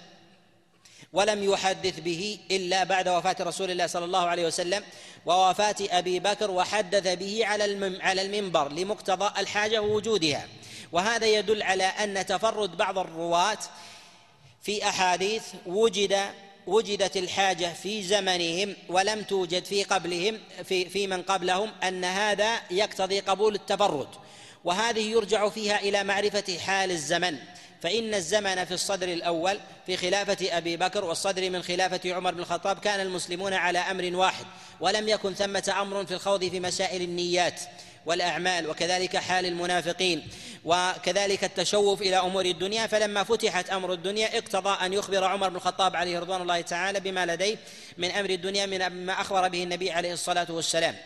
ولم 1.13 1.43
يحدث 1.53 2.01
به 2.01 2.39
إلا 2.51 2.85
بعد 2.85 3.09
وفاة 3.09 3.37
رسول 3.41 3.71
الله 3.71 3.87
صلى 3.87 4.05
الله 4.05 4.27
عليه 4.27 4.47
وسلم 4.47 4.85
ووفاة 5.27 5.75
أبي 5.81 6.21
بكر 6.21 6.51
وحدث 6.51 7.07
به 7.19 7.47
على 7.47 7.99
على 8.03 8.23
المنبر 8.23 8.73
لمقتضى 8.73 9.41
الحاجة 9.41 9.83
ووجودها. 9.83 10.49
وهذا 10.93 11.27
يدل 11.27 11.63
على 11.63 11.85
أن 11.85 12.27
تفرد 12.27 12.77
بعض 12.77 12.99
الرواة 12.99 13.59
في 14.63 14.89
أحاديث 14.89 15.43
وجد 15.67 16.19
وجدت 16.67 17.17
الحاجة 17.17 17.73
في 17.83 18.03
زمنهم 18.03 18.77
ولم 18.89 19.23
توجد 19.23 19.65
في 19.65 19.85
قبلهم 19.85 20.39
في 20.65 20.89
في 20.89 21.07
من 21.07 21.23
قبلهم 21.23 21.71
أن 21.83 22.05
هذا 22.05 22.61
يقتضي 22.71 23.21
قبول 23.21 23.55
التفرد 23.55 24.09
وهذه 24.65 25.11
يرجع 25.11 25.49
فيها 25.49 25.81
إلى 25.81 26.05
معرفة 26.05 26.59
حال 26.59 26.91
الزمن 26.91 27.39
فإن 27.83 28.15
الزمن 28.15 28.65
في 28.65 28.75
الصدر 28.75 29.09
الأول 29.09 29.61
في 29.87 29.97
خلافة 29.97 30.59
أبي 30.59 30.77
بكر 30.77 31.05
والصدر 31.05 31.51
من 31.51 31.63
خلافة 31.63 32.15
عمر 32.15 32.35
بن 32.35 32.41
الخطاب 32.41 32.79
كان 32.79 33.01
المسلمون 33.01 33.53
على 33.53 33.79
أمر 33.79 34.17
واحد 34.17 34.47
ولم 34.81 35.09
يكن 35.09 35.35
ثمة 35.35 35.75
أمر 35.81 36.07
في 36.07 36.15
الخوض 36.15 36.45
في 36.45 36.61
مسائل 36.61 37.03
النيات 37.03 37.61
والأعمال 38.07 38.71
وكذلك 38.71 39.17
حال 39.17 39.47
المنافقين 39.47 40.29
وكذلك 40.65 41.45
التشوف 41.45 42.03
إلى 42.03 42.17
أمور 42.17 42.45
الدنيا. 42.45 42.87
فلما 42.87 43.25
فتحت 43.25 43.71
أمر 43.71 43.93
الدنيا 43.93 44.39
اقتضى 44.39 44.87
أن 44.87 44.93
يخبر 44.93 45.25
عمر 45.25 45.49
بن 45.49 45.57
الخطاب 45.57 45.97
عليه 45.97 46.19
رضوان 46.19 46.43
الله 46.43 46.61
تعالى 46.61 47.01
بما 47.01 47.27
لديه 47.27 47.57
من 47.99 48.11
أمر 48.11 48.31
الدنيا 48.31 48.67
من 48.67 49.07
ما 49.07 49.13
أخبر 49.13 49.49
به 49.49 49.63
النبي 49.63 49.91
عليه 49.91 50.13
الصلاة 50.13 50.47
والسلام. 50.51 50.97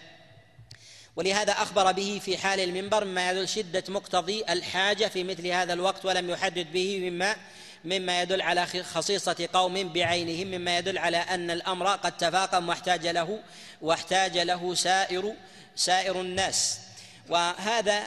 ولهذا 1.17 1.53
أخبر 1.53 1.93
به 1.93 2.21
في 2.25 2.39
حال 2.39 2.61
المنبر 2.61 3.05
مما 3.05 3.31
يدل 3.31 3.49
شدة 3.49 3.85
مقتضي 3.89 4.45
الحاجة 4.49 5.07
في 5.07 5.25
مثل 5.25 5.47
هذا 5.47 5.73
الوقت 5.73 6.05
ولم 6.05 6.31
يحدد 6.31 6.73
به 6.73 7.11
مما 7.11 7.37
مما 7.85 8.23
يدل 8.23 8.43
على 8.43 8.67
خصيصة 8.67 9.49
قوم 9.53 9.93
بعينهم 9.93 10.47
مما 10.47 10.79
يدل 10.79 10.99
على 10.99 11.17
أن 11.17 11.51
الأمر 11.51 11.87
قد 11.87 12.17
تفاقم 12.17 12.69
واحتاج 12.69 13.07
له 13.07 13.41
واحتاج 13.83 14.39
له 14.39 14.75
سائر 14.75 15.35
سائر 15.77 16.21
الناس. 16.21 16.86
وهذا 17.29 18.03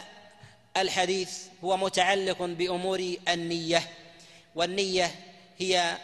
الحديث 0.78 1.32
هو 1.64 1.78
متعلق 1.78 2.44
بأمور 2.44 3.16
النية 3.28 3.84
والنية 4.56 5.12
هي 5.58 5.98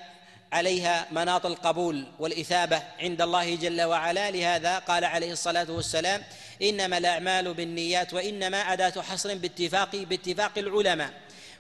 عليها 0.52 1.08
مناط 1.12 1.46
القبول 1.46 2.08
والإثابة 2.20 2.84
عند 3.00 3.22
الله 3.22 3.56
جل 3.56 3.82
وعلا. 3.82 4.32
لهذا 4.32 4.80
قال 4.80 5.06
عليه 5.06 5.32
الصلاة 5.32 5.72
والسلام 5.72 6.24
إنما 6.62 6.98
الأعمال 6.98 7.54
بالنيات 7.54 8.14
وإنما 8.14 8.58
أداة 8.58 9.02
حصر 9.02 9.36
باتفاق 9.36 9.96
باتفاق 9.96 10.58
العلماء. 10.58 11.14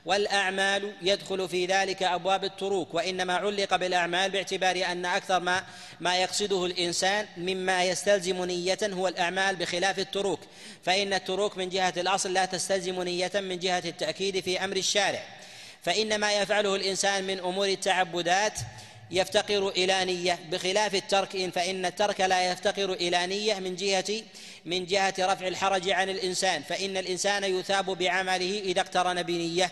والأعمال 0.05 0.93
يدخل 1.01 1.49
في 1.49 1.65
ذلك 1.65 2.03
أبواب 2.03 2.43
التروك 2.43 2.93
وإنما 2.93 3.33
علق 3.33 3.75
بالأعمال 3.75 4.31
باعتبار 4.31 4.85
أن 4.91 5.05
أكثر 5.05 5.39
ما 5.39 5.63
ما 5.99 6.17
يقصده 6.17 6.65
الإنسان 6.65 7.25
مما 7.37 7.83
يستلزم 7.83 8.45
نية 8.45 8.77
هو 8.83 9.07
الأعمال 9.07 9.55
بخلاف 9.55 9.99
التروك. 9.99 10.39
فإن 10.83 11.13
التروك 11.13 11.57
من 11.57 11.69
جهة 11.69 11.93
الأصل 11.97 12.33
لا 12.33 12.45
تستلزم 12.45 13.03
نية 13.03 13.31
من 13.35 13.59
جهة 13.59 13.83
التأكيد 13.85 14.39
في 14.39 14.63
أمر 14.63 14.77
الشارع. 14.77 15.23
فإن 15.81 16.19
ما 16.19 16.33
يفعله 16.33 16.75
الإنسان 16.75 17.23
من 17.23 17.39
أمور 17.39 17.67
التعبدات 17.67 18.59
يفتقر 19.11 19.69
إلى 19.69 20.05
نية. 20.05 20.39
بخلاف 20.51 20.95
الترك 20.95 21.49
فإن 21.49 21.85
الترك 21.85 22.21
لا 22.21 22.51
يفتقر 22.51 22.93
إلى 22.93 23.27
نية 23.27 23.59
من 23.59 23.75
جهه 23.75 24.23
من 24.65 24.85
جهة 24.85 25.13
رفع 25.19 25.47
الحرج 25.47 25.89
عن 25.89 26.09
الإنسان. 26.09 26.61
فإن 26.61 26.97
الإنسان 26.97 27.43
يثاب 27.43 27.85
بعمله 27.85 28.59
إذا 28.59 28.81
اقترن 28.81 29.23
بنية. 29.23 29.71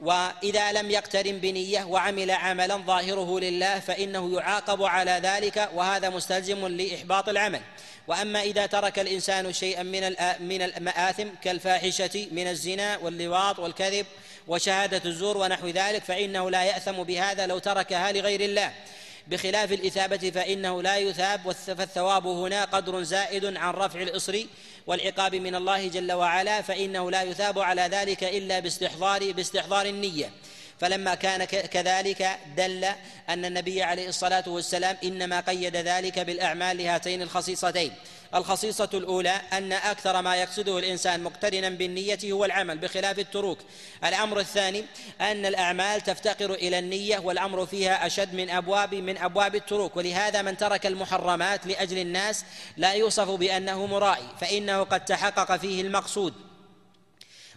وإذا 0.00 0.72
لم 0.72 0.90
يقترن 0.90 1.38
بنية 1.38 1.84
وعمل 1.84 2.30
عملا 2.30 2.76
ظاهره 2.76 3.40
لله 3.40 3.78
فإنه 3.78 4.34
يعاقب 4.34 4.82
على 4.82 5.20
ذلك 5.22 5.70
وهذا 5.74 6.10
مستلزم 6.10 6.66
لإحباط 6.66 7.28
العمل. 7.28 7.60
وأما 8.08 8.42
إذا 8.42 8.66
ترك 8.66 8.98
الإنسان 8.98 9.52
شيئا 9.52 9.82
من 9.82 10.14
من 10.40 10.62
المآثم 10.62 11.28
كالفاحشة 11.42 12.26
من 12.32 12.46
الزنا 12.46 12.98
واللواط 12.98 13.58
والكذب 13.58 14.06
وشهادة 14.48 15.02
الزور 15.04 15.36
ونحو 15.36 15.68
ذلك 15.68 16.04
فإنه 16.04 16.50
لا 16.50 16.62
يأثم 16.62 17.02
بهذا 17.02 17.46
لو 17.46 17.58
تركها 17.58 18.12
لغير 18.12 18.40
الله. 18.40 18.72
بخلاف 19.26 19.72
الإثابة 19.72 20.30
فإنه 20.30 20.82
لا 20.82 20.96
يثاب 20.96 21.52
فالثواب 21.52 22.26
هنا 22.26 22.64
قدر 22.64 23.02
زائد 23.02 23.44
عن 23.56 23.74
رفع 23.74 24.02
الإصر 24.02 24.44
والعقاب 24.86 25.34
من 25.34 25.54
الله 25.54 25.88
جل 25.88 26.12
وعلا 26.12 26.62
فإنه 26.62 27.10
لا 27.10 27.22
يثاب 27.22 27.58
على 27.58 27.82
ذلك 27.82 28.24
إلا 28.24 28.60
باستحضار 28.60 29.32
باستحضار 29.32 29.86
النية. 29.86 30.30
فلما 30.80 31.14
كان 31.14 31.44
كذلك 31.44 32.38
دل 32.56 32.84
أن 33.28 33.44
النبي 33.44 33.82
عليه 33.82 34.08
الصلاة 34.08 34.44
والسلام 34.46 34.96
إنما 35.04 35.40
قيد 35.40 35.76
ذلك 35.76 36.18
بالأعمال 36.18 36.76
لهاتين 36.76 37.22
الخصيصتين. 37.22 37.92
الخصيصة 38.34 38.88
الأولى 38.94 39.40
أن 39.52 39.72
أكثر 39.72 40.22
ما 40.22 40.36
يقصده 40.36 40.78
الإنسان 40.78 41.22
مقترنا 41.22 41.68
بالنية 41.68 42.18
هو 42.24 42.44
العمل 42.44 42.78
بخلاف 42.78 43.18
التروك. 43.18 43.58
الأمر 44.04 44.40
الثاني 44.40 44.84
أن 45.20 45.46
الأعمال 45.46 46.00
تفتقر 46.00 46.54
إلى 46.54 46.78
النية 46.78 47.18
والأمر 47.18 47.66
فيها 47.66 48.06
أشد 48.06 48.34
من 48.34 48.50
أبواب 48.50 48.94
من 48.94 49.18
أبواب 49.18 49.54
التروك. 49.54 49.96
ولهذا 49.96 50.42
من 50.42 50.56
ترك 50.56 50.86
المحرمات 50.86 51.66
لأجل 51.66 51.98
الناس 51.98 52.44
لا 52.76 52.92
يوصف 52.92 53.30
بأنه 53.30 53.86
مرائي 53.86 54.28
فإنه 54.40 54.82
قد 54.82 55.04
تحقق 55.04 55.56
فيه 55.56 55.82
المقصود. 55.82 56.34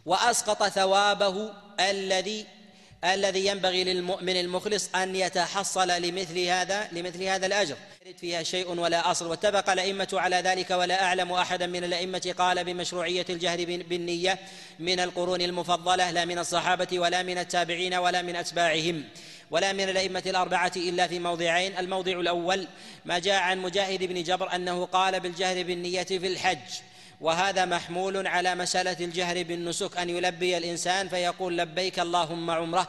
وأسقط 0.05 0.63
ثوابه 0.63 1.53
الذي 1.79 2.56
الذي 3.03 3.45
ينبغي 3.45 3.83
للمؤمن 3.83 4.39
المخلص 4.39 4.89
أن 4.95 5.15
يتحصل 5.15 5.87
لمثل 5.87 6.39
هذا 6.39 6.87
لمثل 6.91 7.23
هذا 7.23 7.45
الأجر. 7.45 7.75
فيها 8.19 8.43
شيء 8.43 8.69
ولا 8.79 9.11
أصل. 9.11 9.27
واتفق 9.27 9.69
الأئمة 9.69 10.07
على 10.13 10.35
ذلك 10.35 10.71
ولا 10.71 11.03
أعلم 11.03 11.31
أحدا 11.31 11.67
من 11.67 11.83
الأئمة 11.83 12.35
قال 12.37 12.63
بمشروعية 12.63 13.25
الجهر 13.29 13.65
بالنية 13.65 14.39
من 14.79 14.99
القرون 14.99 15.41
المفضلة 15.41 16.11
لا 16.11 16.25
من 16.25 16.39
الصحابة 16.39 16.99
ولا 16.99 17.23
من 17.23 17.37
التابعين 17.37 17.93
ولا 17.93 18.21
من 18.21 18.35
أتباعهم 18.35 19.03
ولا 19.51 19.73
من 19.73 19.89
الأئمة 19.89 20.23
الأربعة 20.25 20.71
إلا 20.75 21.07
في 21.07 21.19
موضعين. 21.19 21.77
الموضع 21.77 22.11
الأول 22.11 22.67
ما 23.05 23.19
جاء 23.19 23.41
عن 23.41 23.57
مجاهد 23.57 24.03
بن 24.03 24.23
جبر 24.23 24.55
أنه 24.55 24.85
قال 24.85 25.19
بالجهر 25.19 25.63
بالنية 25.63 26.03
في 26.03 26.27
الحج. 26.27 26.86
وهذا 27.21 27.65
محمول 27.65 28.27
على 28.27 28.55
مسألة 28.55 29.05
الجهر 29.05 29.43
بالنسك 29.43 29.97
أن 29.97 30.09
يلبي 30.09 30.57
الإنسان 30.57 31.09
فيقول 31.09 31.57
لبيك 31.57 31.99
اللهم 31.99 32.51
عمره 32.51 32.87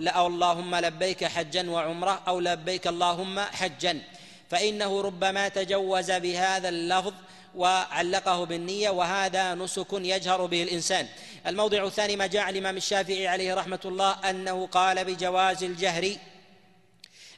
أو 0.00 0.26
اللهم 0.26 0.74
لبيك 0.74 1.24
حجا 1.24 1.70
وعمره 1.70 2.22
أو 2.28 2.40
لبيك 2.40 2.86
اللهم 2.86 3.40
حجا. 3.40 4.02
فإنه 4.50 5.00
ربما 5.00 5.48
تجوز 5.48 6.10
بهذا 6.10 6.68
اللفظ 6.68 7.14
وعلقه 7.54 8.44
بالنية 8.44 8.90
وهذا 8.90 9.54
نسك 9.54 9.92
يجهر 9.92 10.46
به 10.46 10.62
الإنسان. 10.62 11.08
الموضع 11.46 11.86
الثاني 11.86 12.16
ما 12.16 12.26
جاء 12.26 12.50
الإمام 12.50 12.76
الشافعي 12.76 13.28
عليه 13.28 13.54
رحمة 13.54 13.80
الله 13.84 14.30
أنه 14.30 14.66
قال 14.66 15.04
بجواز 15.04 15.64
الجهر 15.64 16.16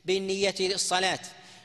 بالنية 0.04 0.54
للصلاة. 0.60 1.18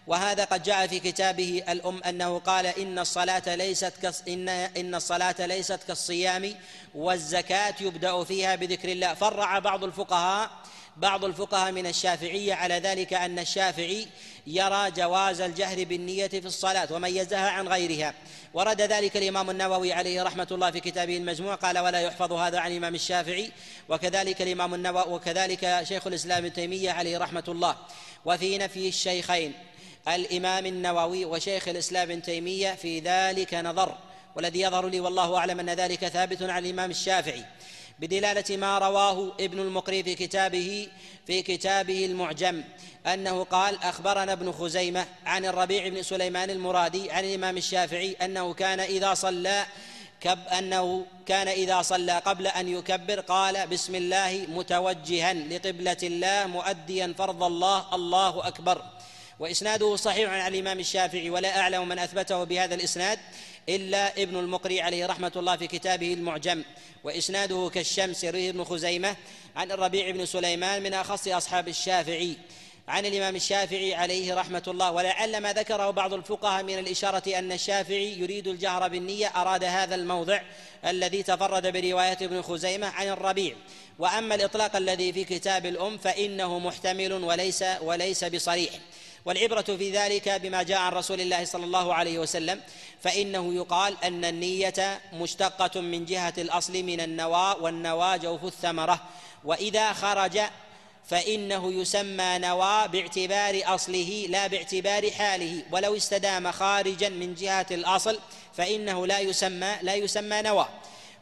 وهذا 0.08 0.44
قد 0.44 0.64
جاء 0.64 0.88
في 0.88 1.00
كتابه 1.00 1.64
الأم 1.70 2.04
أنه 2.04 2.40
قال 2.40 2.66
إن 2.66 3.00
الصلاة 3.00 3.56
ليست 3.56 3.94
كص 4.02 4.22
إن 4.28 4.50
إن 4.50 4.96
الصلاة 4.96 5.46
ليست 5.46 5.80
كالصيام 5.88 6.56
والزكاة 6.96 7.76
يبدأ 7.82 8.24
فيها 8.24 8.56
بذكر 8.56 8.92
الله. 8.92 9.14
فرع 9.14 9.60
بعض 9.60 9.84
الفقهاء 9.84 10.50
بعض 10.98 11.26
الفقهاء 11.26 11.72
من 11.72 11.88
الشافعية 11.88 12.54
على 12.54 12.80
ذلك 12.80 13.14
أن 13.14 13.40
الشافعي 13.40 14.08
يرى 14.48 14.92
جواز 14.92 15.42
الجهر 15.42 15.84
بالنية 15.84 16.28
في 16.28 16.46
الصلاة 16.46 16.94
وميزها 16.94 17.50
عن 17.50 17.68
غيرها. 17.68 18.14
ورد 18.54 18.82
ذلك 18.82 19.18
الإمام 19.18 19.50
النووي 19.50 19.94
عليه 19.94 20.24
رحمة 20.24 20.48
الله 20.52 20.72
في 20.72 20.80
كتابه 20.80 21.18
المجموع. 21.18 21.56
قال 21.56 21.80
ولا 21.80 22.02
يحفظ 22.02 22.34
هذا 22.34 22.60
عن 22.60 22.72
الإمام 22.72 22.96
الشافعي. 22.96 23.52
وكذلك 23.90 24.42
الإمام 24.42 24.74
النووي 24.74 25.14
وكذلك 25.14 25.80
شيخ 25.84 26.08
الإسلام 26.08 26.46
ابن 26.46 26.54
تيمية 26.54 26.92
عليه 26.92 27.18
رحمة 27.18 27.44
الله. 27.48 27.76
وفي 28.26 28.58
نفي 28.58 28.88
الشيخين. 28.88 29.54
الإمام 30.08 30.66
النووي 30.66 31.26
وشيخ 31.26 31.68
الإسلام 31.68 32.12
ابن 32.12 32.22
تيمية 32.22 32.72
في 32.72 33.00
ذلك 33.00 33.54
نظر 33.54 33.98
والذي 34.36 34.62
يظهر 34.62 34.88
لي 34.88 35.00
والله 35.00 35.38
أعلم 35.38 35.60
أن 35.60 35.70
ذلك 35.70 36.08
ثابت 36.08 36.44
عن 36.44 36.66
الإمام 36.66 36.92
الشافعي. 36.92 37.46
بدلالة 38.00 38.58
ما 38.58 38.78
رواه 38.78 39.32
ابن 39.40 39.60
المقري 39.60 40.04
في 40.04 40.16
كتابه 40.16 40.88
في 41.28 41.42
كتابه 41.42 42.06
المعجم 42.06 42.64
أنه 43.08 43.44
قال 43.44 43.84
أخبرنا 43.84 44.34
ابن 44.34 44.52
خزيمة 44.52 45.06
عن 45.26 45.46
الربيع 45.46 45.88
بن 45.88 46.04
سليمان 46.04 46.50
المرادي 46.50 47.12
عن 47.12 47.24
الإمام 47.26 47.58
الشافعي 47.58 48.14
أنه 48.14 48.54
كان 48.54 48.80
إذا 48.80 49.14
صلى 49.14 49.66
كب 50.22 50.40
أنه 50.48 51.06
كان 51.26 51.48
إذا 51.48 51.82
صلى 51.82 52.18
قبل 52.18 52.48
أن 52.48 52.68
يكبر 52.68 53.20
قال 53.20 53.68
بسم 53.68 53.96
الله 53.96 54.46
متوجها 54.50 55.34
لقبلة 55.34 55.98
الله 56.04 56.48
مؤديا 56.48 57.14
فرض 57.18 57.44
الله 57.44 57.96
الله 57.96 58.48
أكبر. 58.48 58.82
وإسناده 59.40 59.96
صحيح 59.96 60.30
عن 60.30 60.54
الإمام 60.54 60.80
الشافعي 60.80 61.30
ولا 61.30 61.60
أعلم 61.60 61.90
من 61.90 62.00
أثبته 62.00 62.44
بهذا 62.44 62.76
الإسناد 62.76 63.20
إلا 63.70 64.24
ابن 64.24 64.36
المقري 64.36 64.82
عليه 64.82 65.06
رحمة 65.06 65.32
الله 65.36 65.56
في 65.56 65.68
كتابه 65.68 66.14
المعجم. 66.14 66.64
وإسناده 67.04 67.72
كالشمس 67.74 68.24
يرويه 68.24 68.50
ابن 68.50 68.64
خزيمة 68.64 69.16
عن 69.56 69.72
الربيع 69.72 70.12
بن 70.12 70.26
سليمان 70.26 70.84
من 70.84 70.94
أخص 70.94 71.28
أصحاب 71.28 71.68
الشافعي. 71.68 72.38
عن 72.88 73.06
الإمام 73.06 73.36
الشافعي 73.36 73.96
عليه 73.96 74.36
رحمة 74.36 74.64
الله 74.68 74.92
ولعل 74.92 75.38
ما 75.38 75.54
ذكره 75.54 75.90
بعض 75.90 76.14
الفقهاء 76.14 76.64
من 76.64 76.80
الإشارة 76.80 77.40
أن 77.40 77.52
الشافعي 77.52 78.20
يريد 78.20 78.48
الجهر 78.48 78.88
بالنية 78.88 79.28
أراد 79.28 79.64
هذا 79.64 79.96
الموضع 79.96 80.42
الذي 80.86 81.24
تفرد 81.24 81.68
برواية 81.68 82.18
ابن 82.22 82.42
خزيمة 82.42 82.88
عن 82.88 83.08
الربيع. 83.08 83.56
وأما 84.00 84.36
الإطلاق 84.36 84.76
الذي 84.76 85.14
في 85.14 85.24
كتاب 85.24 85.66
الأم 85.66 85.98
فإنه 85.98 86.60
محتمل 86.60 87.14
وليس 87.14 87.64
وليس 87.82 88.24
بصريح. 88.24 88.72
والعبرة 89.26 89.62
في 89.62 89.92
ذلك 89.92 90.30
بما 90.30 90.64
جاء 90.64 90.78
عن 90.78 90.92
رسول 90.92 91.22
الله 91.22 91.46
صلى 91.46 91.66
الله 91.66 91.94
عليه 91.94 92.20
وسلم 92.20 92.62
فإنه 93.02 93.54
يقال 93.54 94.04
أن 94.04 94.26
النية 94.26 95.02
مشتقة 95.14 95.82
من 95.82 96.06
جهة 96.06 96.34
الأصل 96.38 96.84
من 96.84 97.02
النوى 97.02 97.56
والنوى 97.62 98.18
جوف 98.18 98.44
الثمرة 98.44 99.02
وإذا 99.44 99.94
خرج 99.94 100.40
فإنه 101.08 101.74
يسمى 101.74 102.38
نوى 102.38 102.88
باعتبار 102.88 103.62
أصله 103.66 104.26
لا 104.30 104.48
باعتبار 104.48 105.12
حاله 105.12 105.64
ولو 105.72 105.96
استدام 105.98 106.52
خارجا 106.52 107.10
من 107.10 107.36
جهة 107.36 107.66
الأصل 107.72 108.20
فإنه 108.54 109.08
لا 109.08 109.20
يسمى 109.20 109.76
لا 109.82 109.96
يسمى 109.96 110.42
نوى. 110.42 110.68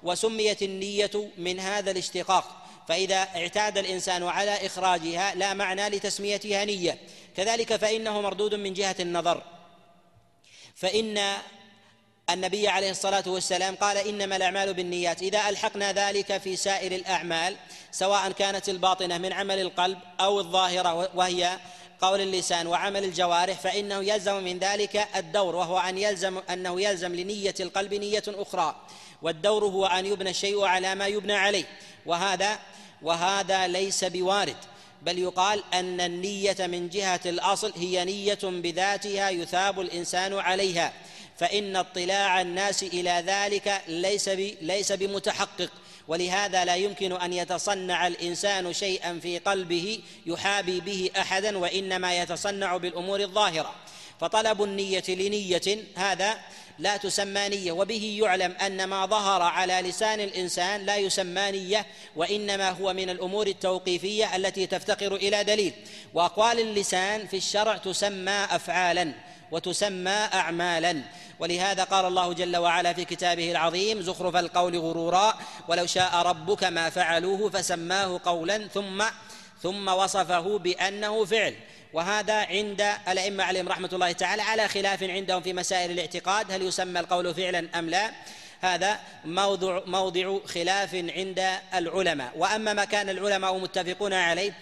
وسميت 0.04 0.62
النية 0.62 1.30
من 1.38 1.60
هذا 1.60 1.92
الاشتقاق. 1.92 2.63
فإذا 2.88 3.16
اعتاد 3.16 3.78
الإنسان 3.78 4.24
على 4.24 4.66
إخراجها 4.66 5.36
لا 5.36 5.54
معنى 5.54 5.90
لتسميتها 5.90 6.66
نية. 6.66 6.98
كذلك 7.38 7.76
فإنه 7.76 8.22
مردود 8.22 8.56
من 8.56 8.74
جهة 8.74 8.96
النظر. 9.00 9.44
فإن 10.76 11.22
النبي 12.30 12.68
عليه 12.68 12.92
الصلاة 12.92 13.24
والسلام 13.28 13.76
قال 13.76 13.98
إنما 13.98 14.36
الأعمال 14.36 14.74
بالنيات. 14.74 15.22
إذا 15.22 15.50
ألحقنا 15.50 15.92
ذلك 15.92 16.38
في 16.38 16.56
سائر 16.56 16.92
الأعمال 16.92 17.56
سواء 17.92 18.32
كانت 18.32 18.70
الباطنة 18.70 19.18
من 19.18 19.34
عمل 19.34 19.62
القلب 19.62 19.98
أو 20.20 20.40
الظاهرة 20.40 21.10
وهي 21.16 21.60
قول 22.02 22.22
اللسان 22.22 22.68
وعمل 22.68 23.04
الجوارح 23.04 23.60
فإنه 23.60 24.04
يلزم 24.04 24.44
من 24.44 24.60
ذلك 24.60 25.08
الدور 25.16 25.56
وهو 25.56 25.78
أن 25.78 25.98
يلزم 25.98 26.38
أنه 26.50 26.82
يلزم 26.82 27.16
لنية 27.16 27.54
القلب 27.60 27.94
نية 27.94 28.24
أخرى. 28.28 28.76
والدور 29.24 29.66
هو 29.66 29.86
أن 29.86 30.06
يبنى 30.06 30.30
الشيء 30.30 30.64
على 30.64 30.96
ما 30.96 31.08
يبنى 31.08 31.34
عليه. 31.34 31.66
وهذا 32.06 32.60
وهذا 33.02 33.68
ليس 33.68 34.04
بوارد 34.04 34.56
بل 35.02 35.20
يقال 35.20 35.64
أن 35.74 36.02
النية 36.02 36.56
من 36.60 36.90
جهة 36.90 37.20
الأصل 37.26 37.74
هي 37.76 38.06
نية 38.06 38.40
بذاتها 38.44 39.30
يثاب 39.30 39.82
الإنسان 39.82 40.34
عليها. 40.34 40.94
فإن 41.38 41.76
اطلاع 41.76 42.42
الناس 42.42 42.84
إلى 42.84 43.24
ذلك 43.28 43.82
ليس 43.88 44.30
ليس 44.62 44.92
بمتحقق. 44.92 45.70
ولهذا 46.08 46.66
لا 46.66 46.76
يمكن 46.76 47.12
أن 47.12 47.34
يتصنع 47.34 48.08
الإنسان 48.08 48.74
شيئا 48.74 49.20
في 49.20 49.40
قلبه 49.40 50.00
يحابي 50.26 50.80
به 50.80 51.10
احدا 51.18 51.58
وإنما 51.58 52.18
يتصنع 52.18 52.78
بالأمور 52.78 53.20
الظاهرة. 53.20 53.76
فطلب 54.22 54.64
النية 54.64 55.04
لنية 55.08 55.86
هذا 55.96 56.40
لا 56.80 56.98
تسمى 56.98 57.50
نية 57.50 57.72
وبه 57.72 58.20
يعلم 58.22 58.52
أن 58.52 58.84
ما 58.84 59.06
ظهر 59.06 59.42
على 59.42 59.74
لسان 59.74 60.20
الإنسان 60.20 60.86
لا 60.86 60.98
يسمى 60.98 61.52
نية 61.52 61.86
وإنما 62.16 62.70
هو 62.70 62.94
من 62.94 63.10
الأمور 63.10 63.48
التوقيفية 63.48 64.36
التي 64.36 64.68
تفتقر 64.68 65.16
إلى 65.16 65.44
دليل. 65.44 65.74
وأقوال 66.14 66.60
اللسان 66.60 67.28
في 67.28 67.38
الشرع 67.38 67.78
تسمى 67.78 68.48
أفعالا 68.50 69.14
وتسمى 69.52 70.28
أعمالا. 70.34 71.02
ولهذا 71.40 71.84
قال 71.84 72.06
الله 72.06 72.34
جل 72.34 72.58
وعلا 72.58 72.94
في 72.94 73.06
كتابه 73.06 73.52
العظيم 73.52 74.02
زخرف 74.02 74.36
القول 74.36 74.78
غرورا 74.78 75.34
ولو 75.68 75.86
شاء 75.86 76.16
ربك 76.16 76.64
ما 76.64 76.90
فعلوه 76.90 77.50
فسماه 77.50 78.22
قولا 78.26 78.68
ثم 78.68 79.04
ثم 79.64 79.88
وصفه 79.88 80.58
بأنه 80.58 81.26
فعل. 81.26 81.56
وهذا 81.94 82.34
عند 82.34 82.82
الأئمة 83.08 83.44
عليهم 83.44 83.68
رحمة 83.70 83.90
الله 83.94 84.12
تعالى 84.12 84.42
على 84.42 84.68
خلاف 84.68 85.04
عندهم 85.04 85.42
في 85.42 85.54
مسائل 85.54 85.92
الاعتقاد. 85.92 86.52
هل 86.52 86.62
يسمى 86.62 87.00
القول 87.00 87.36
فعلا 87.36 87.80
أم 87.80 87.90
لا؟ 87.90 88.12
هذا 88.62 89.00
موضع 89.26 89.80
موضع 89.86 90.38
خلاف 90.46 90.96
عند 90.96 91.50
العلماء. 91.74 92.32
وأما 92.36 92.74
ما 92.74 92.86
كان 92.86 93.10
العلماء 93.10 93.58
متفقون 93.58 94.14
عليه 94.14 94.54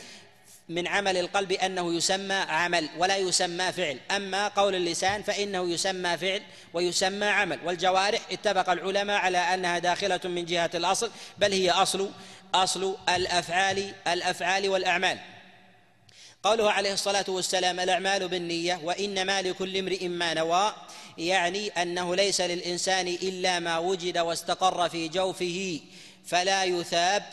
من 0.69 0.87
عمل 0.87 1.17
القلب 1.17 1.51
أنه 1.51 1.93
يسمى 1.93 2.33
عمل 2.33 2.89
ولا 2.97 3.17
يسمى 3.17 3.71
فعل. 3.71 3.99
أما 4.11 4.47
قول 4.47 4.75
اللسان 4.75 5.23
فإنه 5.23 5.69
يسمى 5.69 6.17
فعل 6.17 6.41
ويسمى 6.73 7.25
عمل. 7.25 7.59
والجوارح 7.65 8.21
اتفق 8.31 8.69
العلماء 8.69 9.17
على 9.17 9.37
أنها 9.37 9.79
داخلة 9.79 10.19
من 10.23 10.45
جهة 10.45 10.69
الأصل 10.75 11.11
بل 11.37 11.51
هي 11.51 11.71
أصل 11.71 12.09
أصل 12.55 12.97
الأفعال 13.09 13.93
الأفعال 14.07 14.69
والأعمال. 14.69 15.19
قوله 16.43 16.71
عليه 16.71 16.93
الصلاة 16.93 17.25
والسلام 17.27 17.79
الأعمال 17.79 18.27
بالنية 18.27 18.79
وانما 18.83 19.41
لكل 19.41 19.77
امرئ 19.77 20.07
ما 20.07 20.33
نوى 20.33 20.75
يعني 21.17 21.67
أنه 21.67 22.15
ليس 22.15 22.41
للإنسان 22.41 23.07
إلا 23.07 23.59
ما 23.59 23.77
وجد 23.77 24.17
واستقر 24.17 24.89
في 24.89 25.07
جوفه 25.07 25.79
فلا 26.25 26.63
يثاب 26.63 27.23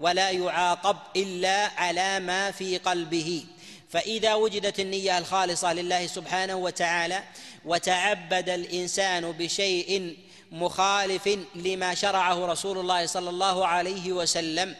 ولا 0.00 0.30
يعاقب 0.30 0.96
إلا 1.16 1.70
على 1.76 2.20
ما 2.20 2.50
في 2.50 2.78
قلبه. 2.78 3.44
فإذا 3.90 4.34
وجدت 4.34 4.80
النية 4.80 5.18
الخالصة 5.18 5.72
لله 5.72 6.06
سبحانه 6.06 6.54
وتعالى 6.54 7.22
وتعبد 7.64 8.48
الإنسان 8.48 9.32
بشيء 9.32 10.16
مخالف 10.52 11.38
لما 11.54 11.94
شرعه 11.94 12.46
رسول 12.46 12.78
الله 12.78 13.06
صلى 13.06 13.30
الله 13.30 13.66
عليه 13.66 14.12
وسلم 14.12 14.76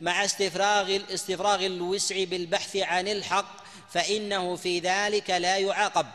مع 0.00 0.24
استفراغ 0.24 0.98
استفراغ 1.14 1.66
الوسع 1.66 2.24
بالبحث 2.24 2.76
عن 2.76 3.08
الحق 3.08 3.56
فإنه 3.90 4.56
في 4.56 4.78
ذلك 4.78 5.30
لا 5.30 5.56
يعاقب. 5.56 6.06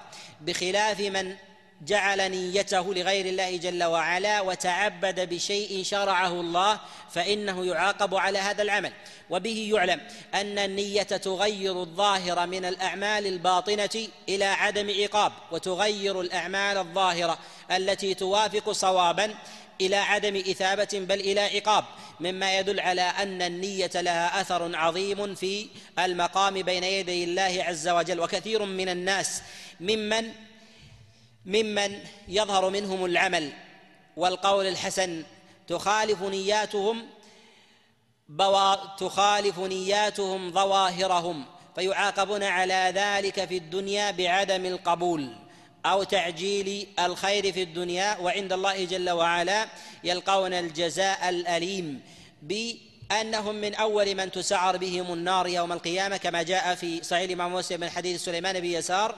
بخلاف 0.41 0.99
من 0.99 1.35
جعل 1.81 2.31
نيته 2.31 2.93
لغير 2.93 3.25
الله 3.25 3.57
جل 3.57 3.83
وعلا 3.83 4.41
وتعبد 4.41 5.29
بشيء 5.29 5.83
شرعه 5.83 6.31
الله 6.31 6.79
فإنه 7.11 7.65
يعاقب 7.65 8.15
على 8.15 8.39
هذا 8.39 8.61
العمل. 8.61 8.93
وبه 9.29 9.69
يعلم 9.73 10.01
أن 10.33 10.59
النية 10.59 11.03
تغير 11.03 11.81
الظاهر 11.81 12.47
من 12.47 12.65
الأعمال 12.65 13.27
الباطنة 13.27 14.07
إلى 14.29 14.45
عدم 14.45 14.91
عقاب 15.01 15.31
وتغير 15.51 16.21
الأعمال 16.21 16.77
الظاهرة 16.77 17.39
التي 17.71 18.13
توافق 18.13 18.71
صوابا 18.71 19.35
إلى 19.81 19.95
عدم 19.95 20.35
إثابة 20.35 20.89
بل 20.93 21.19
إلى 21.19 21.41
عقاب. 21.41 21.85
مما 22.19 22.57
يدل 22.57 22.79
على 22.79 23.01
أن 23.01 23.41
النية 23.41 23.91
لها 23.95 24.41
أثر 24.41 24.75
عظيم 24.75 25.35
في 25.35 25.67
المقام 25.99 26.61
بين 26.61 26.83
يدي 26.83 27.23
الله 27.23 27.63
عز 27.67 27.87
وجل 27.87 28.19
وكثير 28.19 28.65
من 28.65 28.89
الناس 28.89 29.41
ممن 29.79 30.31
ممن 31.49 31.99
يظهر 32.27 32.69
منهم 32.69 33.05
العمل 33.05 33.51
والقول 34.17 34.67
الحسن 34.67 35.23
تخالف 35.67 36.21
نياتهم 36.21 37.05
بوا 38.29 38.75
تخالف 38.95 39.59
نياتهم 39.59 40.51
ظواهرهم 40.51 41.45
فيعاقبون 41.75 42.43
على 42.43 42.91
ذلك 42.95 43.45
في 43.45 43.57
الدنيا 43.57 44.11
بعدم 44.11 44.65
القبول 44.65 45.35
أو 45.85 46.03
تعجيل 46.03 46.87
الخير 46.99 47.51
في 47.53 47.63
الدنيا 47.63 48.17
وعند 48.17 48.53
الله 48.53 48.85
جل 48.85 49.09
وعلا 49.09 49.67
يلقون 50.03 50.53
الجزاء 50.53 51.29
الأليم 51.29 52.01
بأنهم 52.41 53.55
من 53.55 53.75
أول 53.75 54.15
من 54.15 54.31
تسعر 54.31 54.77
بهم 54.77 55.13
النار 55.13 55.47
يوم 55.47 55.71
القيامة 55.71 56.17
كما 56.17 56.43
جاء 56.43 56.75
في 56.75 57.03
صحيح 57.03 57.23
الإمام 57.23 57.53
مسلم 57.53 57.79
من 57.79 57.89
حديث 57.89 58.23
سليمان 58.23 58.59
بن 58.59 58.65
يسار 58.65 59.15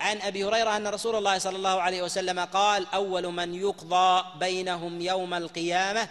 عن 0.00 0.20
أبي 0.20 0.44
هريرة 0.44 0.76
أن 0.76 0.86
رسول 0.86 1.16
الله 1.16 1.38
صلى 1.38 1.56
الله 1.56 1.82
عليه 1.82 2.02
وسلم 2.02 2.40
قال 2.40 2.86
أول 2.94 3.26
من 3.26 3.54
يقضى 3.54 4.24
بينهم 4.38 5.00
يوم 5.00 5.34
القيامة 5.34 6.08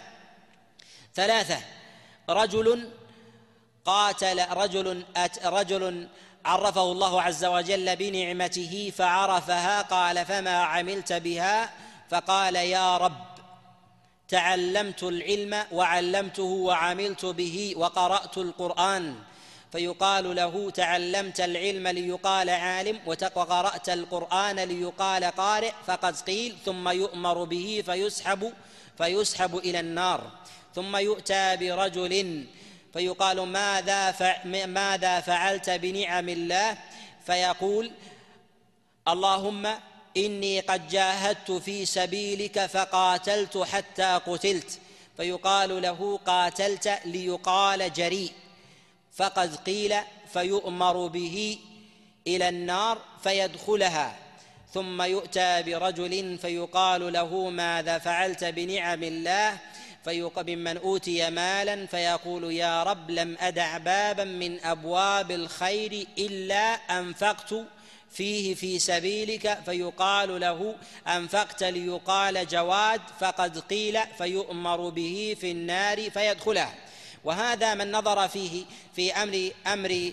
ثلاثة 1.14 1.60
رجل 2.28 2.90
قاتل 3.84 4.50
رجل 4.50 5.04
أت 5.16 5.46
رجل 5.46 6.08
عرفه 6.44 6.82
الله 6.82 7.22
عز 7.22 7.44
وجل 7.44 7.96
بنعمته 7.96 8.92
فعرفها 8.96 9.82
قال 9.82 10.26
فما 10.26 10.56
عملت 10.56 11.12
بها؟ 11.12 11.70
فقال 12.10 12.56
يا 12.56 12.96
رب 12.96 13.30
تعلمت 14.28 15.02
العلم 15.02 15.64
وعلمته 15.72 16.42
وعملت 16.42 17.24
به 17.24 17.74
وقرأت 17.76 18.38
القرآن. 18.38 19.16
فيقال 19.72 20.36
له 20.36 20.70
تعلمت 20.70 21.40
العلم 21.40 21.88
ليقال 21.88 22.50
عالم 22.50 23.00
وقرات 23.06 23.88
القرآن 23.88 24.56
ليقال 24.60 25.24
قارئ 25.24 25.72
فقد 25.86 26.16
قيل 26.16 26.56
ثم 26.64 26.88
يؤمر 26.88 27.44
به 27.44 27.82
فيسحب 27.86 28.52
فيسحب 28.98 29.56
إلى 29.56 29.80
النار 29.80 30.30
ثم 30.74 30.96
يؤتى 30.96 31.56
برجل 31.56 32.46
فيقال 32.92 33.40
ماذا 33.40 34.14
ماذا 34.66 35.20
فعلت 35.20 35.70
بنعم 35.70 36.28
الله 36.28 36.78
فيقول 37.26 37.90
اللهم 39.08 39.68
إني 40.16 40.60
قد 40.60 40.88
جاهدت 40.88 41.50
في 41.50 41.86
سبيلك 41.86 42.66
فقاتلت 42.66 43.58
حتى 43.58 44.20
قتلت 44.26 44.78
فيقال 45.16 45.82
له 45.82 46.20
قاتلت 46.26 47.00
ليقال 47.04 47.92
جريء 47.92 48.32
فقد 49.14 49.56
قيل 49.56 49.94
فيؤمر 50.32 51.06
به 51.06 51.58
إلى 52.26 52.48
النار 52.48 52.98
فيدخلها 53.22 54.16
ثم 54.72 55.02
يؤتى 55.02 55.62
برجل 55.62 56.38
فيقال 56.38 57.12
له 57.12 57.50
ماذا 57.50 57.98
فعلت 57.98 58.44
بنعم 58.44 59.02
الله؟ 59.02 59.58
فيقبل 60.04 60.56
من 60.56 60.76
أوتي 60.76 61.30
مالا 61.30 61.86
فيقول 61.86 62.52
يا 62.52 62.82
رب 62.82 63.10
لم 63.10 63.36
أدع 63.40 63.78
بابا 63.78 64.24
من 64.24 64.64
أبواب 64.64 65.30
الخير 65.30 66.06
إلا 66.18 66.74
أنفقت 66.74 67.54
فيه 68.10 68.54
في 68.54 68.78
سبيلك. 68.78 69.58
فيقال 69.64 70.40
له 70.40 70.74
أنفقت 71.08 71.62
ليقال 71.62 72.46
جواد. 72.46 73.00
فقد 73.20 73.58
قيل 73.58 73.98
فيؤمر 74.18 74.88
به 74.88 75.36
في 75.40 75.50
النار 75.50 76.10
فيدخلها. 76.10 76.74
وهذا 77.24 77.74
من 77.74 77.92
نظر 77.92 78.28
فيه 78.28 78.64
في 78.96 79.12
أمر 79.12 79.50
أمر 79.66 80.12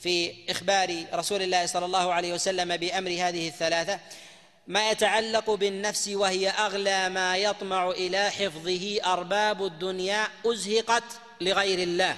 في 0.00 0.34
إخبار 0.50 1.04
رسول 1.14 1.42
الله 1.42 1.66
صلى 1.66 1.86
الله 1.86 2.12
عليه 2.12 2.32
وسلم 2.32 2.76
بأمر 2.76 3.10
هذه 3.10 3.48
الثلاثة. 3.48 3.98
ما 4.66 4.90
يتعلق 4.90 5.50
بالنفس 5.50 6.08
وهي 6.08 6.48
أغلى 6.48 7.08
ما 7.08 7.36
يطمع 7.36 7.90
إلى 7.90 8.30
حفظه 8.30 8.98
أرباب 9.04 9.64
الدنيا 9.64 10.28
أزهقت 10.46 11.04
لغير 11.40 11.78
الله 11.78 12.16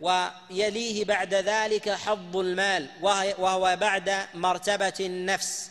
ويليه 0.00 1.04
بعد 1.04 1.34
ذلك 1.34 1.90
حظ 1.90 2.36
المال 2.36 2.86
وهو 3.38 3.76
بعد 3.80 4.26
مرتبة 4.34 4.92
النفس 5.00 5.70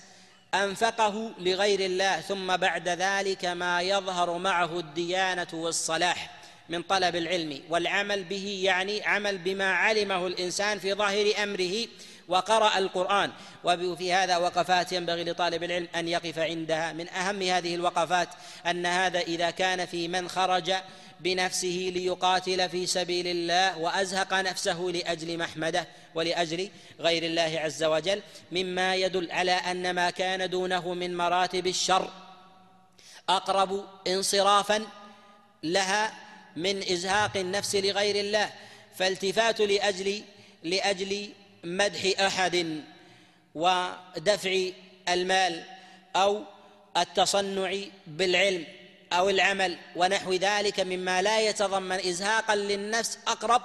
أنفقه 0.53 1.31
لغير 1.39 1.79
الله 1.79 2.21
ثم 2.21 2.57
بعد 2.57 2.89
ذلك 2.89 3.45
ما 3.45 3.81
يظهر 3.81 4.37
معه 4.37 4.79
الديانة 4.79 5.47
والصلاح. 5.53 6.38
من 6.69 6.81
طلب 6.81 7.15
العلم 7.15 7.61
والعمل 7.69 8.23
به 8.23 8.61
يعني 8.63 9.03
عمل 9.03 9.37
بما 9.37 9.71
علمه 9.73 10.27
الإنسان 10.27 10.79
في 10.79 10.93
ظاهر 10.93 11.43
أمره 11.43 11.87
وقرأ 12.27 12.77
القرآن. 12.77 13.31
وفي 13.63 14.13
هذا 14.13 14.37
وقفات 14.37 14.91
ينبغي 14.91 15.23
لطالب 15.23 15.63
العلم 15.63 15.87
أن 15.95 16.07
يقف 16.07 16.39
عندها. 16.39 16.93
من 16.93 17.09
أهم 17.09 17.41
هذه 17.41 17.75
الوقفات 17.75 18.29
أن 18.65 18.85
هذا 18.85 19.19
إذا 19.19 19.49
كان 19.51 19.85
في 19.85 20.07
من 20.07 20.29
خرج 20.29 20.73
بنفسه 21.19 21.91
ليقاتل 21.93 22.69
في 22.69 22.85
سبيل 22.85 23.27
الله 23.27 23.77
وأزهق 23.77 24.33
نفسه 24.33 24.79
لأجل 24.93 25.37
محمده 25.37 25.87
ولأجل 26.15 26.69
غير 26.99 27.23
الله 27.23 27.59
عز 27.59 27.83
وجل 27.83 28.21
مما 28.51 28.95
يدل 28.95 29.31
على 29.31 29.51
أن 29.51 29.91
ما 29.95 30.09
كان 30.09 30.49
دونه 30.49 30.93
من 30.93 31.17
مراتب 31.17 31.67
الشر 31.67 32.09
أقرب 33.29 33.85
انصرافا 34.07 34.85
لها 35.63 36.28
من 36.55 36.77
إزهاق 36.91 37.37
النفس 37.37 37.75
لغير 37.75 38.15
الله 38.15 38.49
فالتفات 38.95 39.61
لأجل 39.61 40.23
لأجل 40.63 41.29
مدح 41.63 42.21
أحد 42.21 42.83
ودفع 43.55 44.69
المال 45.09 45.63
أو 46.15 46.43
التصنع 46.97 47.75
بالعلم 48.07 48.65
أو 49.13 49.29
العمل 49.29 49.77
ونحو 49.95 50.33
ذلك 50.33 50.79
مما 50.79 51.21
لا 51.21 51.39
يتضمن 51.39 51.99
إزهاقا 51.99 52.55
للنفس 52.55 53.17
أقرب 53.27 53.61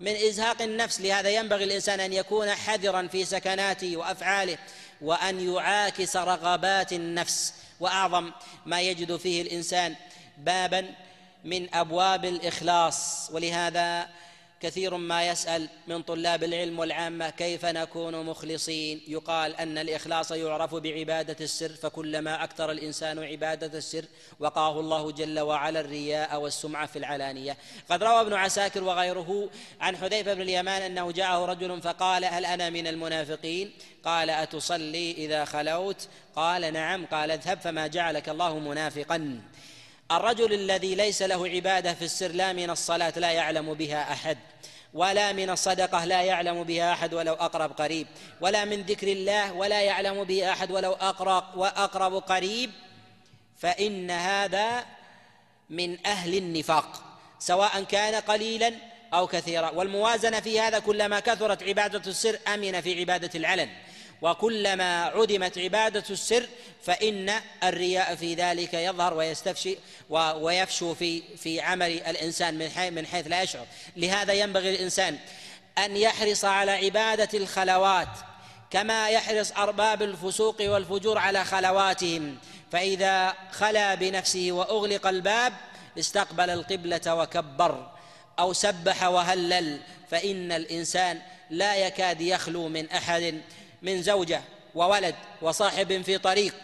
من 0.00 0.16
إزهاق 0.16 0.62
النفس. 0.62 1.00
لهذا 1.00 1.30
ينبغي 1.30 1.64
الإنسان 1.64 2.00
أن 2.00 2.12
يكون 2.12 2.50
حذرا 2.50 3.06
في 3.06 3.24
سكناته 3.24 3.96
وأفعاله 3.96 4.58
وأن 5.00 5.54
يعاكس 5.54 6.16
رغبات 6.16 6.92
النفس 6.92 7.54
وأعظم 7.80 8.30
ما 8.66 8.80
يجد 8.80 9.16
فيه 9.16 9.42
الإنسان 9.42 9.94
بابا 10.38 10.94
من 11.44 11.74
أبواب 11.74 12.24
الإخلاص. 12.24 13.30
ولهذا 13.32 14.08
كثير 14.60 14.96
ما 14.96 15.28
يسأل 15.28 15.68
من 15.86 16.02
طلاب 16.02 16.44
العلم 16.44 16.78
والعامة 16.78 17.30
كيف 17.30 17.64
نكون 17.64 18.26
مخلصين. 18.26 19.00
يقال 19.08 19.56
أن 19.56 19.78
الإخلاص 19.78 20.30
يعرف 20.30 20.74
بعبادة 20.74 21.36
السر 21.40 21.68
فكلما 21.68 22.44
أكثر 22.44 22.70
الإنسان 22.70 23.18
عبادة 23.18 23.78
السر 23.78 24.04
وقاه 24.40 24.80
الله 24.80 25.10
جل 25.10 25.40
وعلا 25.40 25.80
الرياء 25.80 26.40
والسمعة 26.40 26.86
في 26.86 26.98
العلانية. 26.98 27.56
قد 27.90 28.02
روى 28.02 28.20
ابن 28.20 28.32
عساكر 28.32 28.84
وغيره 28.84 29.50
عن 29.80 29.96
حذيفة 29.96 30.34
بن 30.34 30.42
اليمان 30.42 30.82
أنه 30.82 31.12
جاءه 31.12 31.44
رجل 31.44 31.82
فقال 31.82 32.24
هل 32.24 32.46
أنا 32.46 32.70
من 32.70 32.86
المنافقين؟ 32.86 33.72
قال 34.04 34.30
أتصلي 34.30 35.12
إذا 35.12 35.44
خلوت؟ 35.44 36.08
قال 36.36 36.72
نعم. 36.72 37.06
قال 37.06 37.30
اذهب 37.30 37.60
فما 37.60 37.86
جعلك 37.86 38.28
الله 38.28 38.58
منافقا. 38.58 39.40
الرجل 40.10 40.52
الذي 40.52 40.94
ليس 40.94 41.22
له 41.22 41.48
عبادة 41.48 41.94
في 41.94 42.04
السر 42.04 42.28
لا 42.28 42.52
من 42.52 42.70
الصلاة 42.70 43.12
لا 43.16 43.32
يعلم 43.32 43.74
بها 43.74 44.12
أحد 44.12 44.38
ولا 44.94 45.32
من 45.32 45.50
الصدقة 45.50 46.04
لا 46.04 46.22
يعلم 46.22 46.64
بها 46.64 46.92
أحد 46.92 47.14
ولو 47.14 47.34
أقرب 47.34 47.72
قريب 47.72 48.06
ولا 48.40 48.64
من 48.64 48.82
ذكر 48.82 49.08
الله 49.08 49.52
ولا 49.52 49.80
يعلم 49.80 50.24
به 50.24 50.52
أحد 50.52 50.70
ولو 50.70 50.92
أقرب 50.92 51.44
وأقرب 51.56 52.14
قريب 52.14 52.70
فإن 53.58 54.10
هذا 54.10 54.84
من 55.70 56.06
أهل 56.06 56.34
النفاق 56.34 57.02
سواء 57.38 57.82
كان 57.82 58.14
قليلا 58.14 58.72
أو 59.14 59.26
كثيرا. 59.26 59.70
والموازنة 59.70 60.40
في 60.40 60.60
هذا 60.60 60.78
كلما 60.78 61.20
كثرت 61.20 61.62
عبادة 61.62 62.10
السر 62.10 62.38
أمن 62.54 62.80
في 62.80 63.00
عبادة 63.00 63.30
العلن. 63.34 63.68
وكلما 64.22 65.04
عدمت 65.04 65.58
عبادة 65.58 66.04
السر 66.10 66.46
فإن 66.82 67.32
الرياء 67.64 68.14
في 68.14 68.34
ذلك 68.34 68.74
يظهر 68.74 69.14
ويستفشي 69.14 69.76
ويفشو 70.10 70.94
في 70.94 71.22
في 71.36 71.60
عمل 71.60 71.90
الإنسان 71.90 72.58
من 72.58 72.68
حيث 72.70 72.92
من 72.92 73.06
حيث 73.06 73.26
لا 73.26 73.42
يشعر. 73.42 73.66
لهذا 73.96 74.32
ينبغي 74.32 74.74
الإنسان 74.74 75.18
أن 75.78 75.96
يحرص 75.96 76.44
على 76.44 76.70
عبادة 76.70 77.38
الخلوات 77.38 78.08
كما 78.70 79.08
يحرص 79.08 79.52
أرباب 79.52 80.02
الفسوق 80.02 80.56
والفجور 80.60 81.18
على 81.18 81.44
خلواتهم. 81.44 82.38
فإذا 82.72 83.34
خلا 83.52 83.94
بنفسه 83.94 84.48
وأغلق 84.52 85.06
الباب 85.06 85.52
استقبل 85.98 86.50
القبلة 86.50 87.14
وكبر 87.14 87.90
أو 88.38 88.52
سبح 88.52 89.04
وهلل 89.04 89.80
فإن 90.10 90.52
الإنسان 90.52 91.20
لا 91.50 91.76
يكاد 91.76 92.20
يخلو 92.20 92.68
من 92.68 92.90
أحد. 92.90 93.42
من 93.82 94.02
زوجة 94.02 94.42
وولد 94.74 95.14
وصاحب 95.42 96.02
في 96.02 96.18
طريق. 96.18 96.54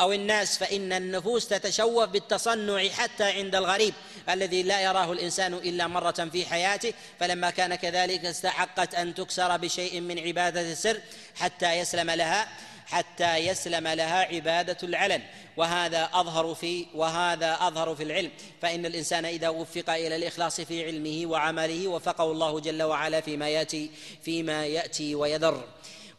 أو 0.00 0.12
الناس 0.12 0.58
فإن 0.58 0.92
النفوس 0.92 1.48
تتشوف 1.48 2.04
بالتصنع 2.04 2.88
حتى 2.88 3.24
عند 3.24 3.54
الغريب 3.54 3.94
الذي 4.28 4.62
لا 4.62 4.80
يراه 4.80 5.12
الإنسان 5.12 5.54
إلا 5.54 5.86
مرة 5.86 6.28
في 6.32 6.46
حياته. 6.46 6.92
فلما 7.20 7.50
كان 7.50 7.74
كذلك 7.74 8.24
استحقت 8.24 8.94
أن 8.94 9.14
تكسر 9.14 9.56
بشيء 9.56 10.00
من 10.00 10.18
عبادة 10.18 10.60
السر 10.60 11.00
حتى 11.34 11.72
يسلم 11.72 12.10
لها 12.10 12.48
حتى 12.86 13.36
يسلم 13.36 13.88
لها 13.88 14.24
عبادة 14.24 14.76
العلن. 14.82 15.22
وهذا 15.56 16.10
أظهر 16.12 16.54
في 16.54 16.86
وهذا 16.94 17.58
أظهر 17.60 17.94
في 17.94 18.02
العلم. 18.02 18.30
فإن 18.62 18.86
الإنسان 18.86 19.24
إذا 19.24 19.48
وفق 19.48 19.90
إلى 19.90 20.16
الإخلاص 20.16 20.60
في 20.60 20.84
علمه 20.84 21.30
وعمله 21.30 21.88
وفقه 21.88 22.24
الله 22.24 22.60
جل 22.60 22.82
وعلا 22.82 23.20
فيما 23.20 23.48
يأتي 23.48 23.90
فيما 24.24 24.66
يأتي 24.66 25.14
ويذر. 25.14 25.64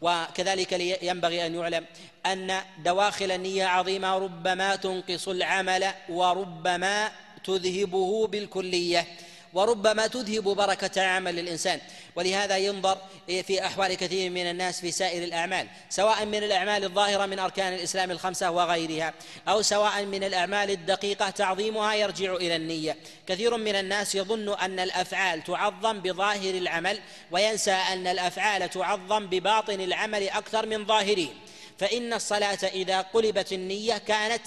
وكذلك 0.01 0.71
ينبغي 1.03 1.45
أن 1.45 1.55
يعلم 1.55 1.85
أن 2.25 2.61
دواخل 2.85 3.31
النية 3.31 3.65
عظيمة 3.65 4.17
ربما 4.17 4.75
تنقص 4.75 5.27
العمل 5.27 5.87
وربما 6.09 7.11
تذهبه 7.43 8.27
بالكلية. 8.27 9.07
وربما 9.53 10.07
تذهب 10.07 10.43
بركة 10.43 11.01
عمل 11.01 11.39
الإنسان. 11.39 11.79
ولهذا 12.15 12.57
ينظر 12.57 12.97
في 13.27 13.65
أحوال 13.65 13.93
كثير 13.93 14.29
من 14.29 14.49
الناس 14.49 14.81
في 14.81 14.91
سائر 14.91 15.23
الأعمال 15.23 15.67
سواء 15.89 16.25
من 16.25 16.43
الأعمال 16.43 16.83
الظاهرة 16.83 17.25
من 17.25 17.39
أركان 17.39 17.73
الإسلام 17.73 18.11
الخمسة 18.11 18.51
وغيرها 18.51 19.13
أو 19.47 19.61
سواء 19.61 20.05
من 20.05 20.23
الأعمال 20.23 20.71
الدقيقة 20.71 21.29
تعظيمها 21.29 21.95
يرجع 21.95 22.35
إلى 22.35 22.55
النية. 22.55 22.97
كثير 23.27 23.57
من 23.57 23.75
الناس 23.75 24.15
يظن 24.15 24.53
أن 24.53 24.79
الأفعال 24.79 25.43
تعظم 25.43 25.99
بظاهر 25.99 26.53
العمل 26.53 26.99
وينسى 27.31 27.71
أن 27.71 28.07
الأفعال 28.07 28.69
تعظم 28.69 29.27
بباطن 29.27 29.81
العمل 29.81 30.29
أكثر 30.29 30.65
من 30.65 30.85
ظاهره. 30.85 31.27
فإن 31.79 32.13
الصلاة 32.13 32.59
إذا 32.73 33.01
قلبت 33.01 33.53
النية 33.53 33.97
كانت 33.97 34.41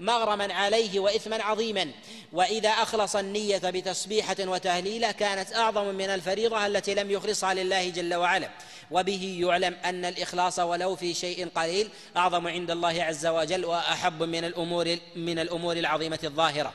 مغرما 0.00 0.54
عليه 0.54 1.00
وإثما 1.00 1.42
عظيما. 1.42 1.90
وإذا 2.32 2.68
أخلص 2.68 3.16
النية 3.16 3.58
بتسبيحة 3.58 4.36
وتهليله 4.40 5.12
كانت 5.12 5.54
أعظم 5.54 5.94
من 5.94 6.10
الفريضة 6.10 6.66
التي 6.66 6.94
لم 6.94 7.10
يخلصها 7.10 7.54
لله 7.54 7.88
جل 7.88 8.14
وعلا. 8.14 8.50
وبه 8.90 9.38
يعلم 9.40 9.76
أن 9.84 10.04
الإخلاص 10.04 10.58
ولو 10.58 10.96
في 10.96 11.14
شيء 11.14 11.48
قليل 11.48 11.88
أعظم 12.16 12.46
عند 12.46 12.70
الله 12.70 13.02
عز 13.02 13.26
وجل 13.26 13.64
وأحب 13.64 14.22
من 14.22 14.44
الأمور 14.44 14.96
من 15.16 15.38
الأمور 15.38 15.76
العظيمة 15.76 16.18
الظاهرة. 16.24 16.72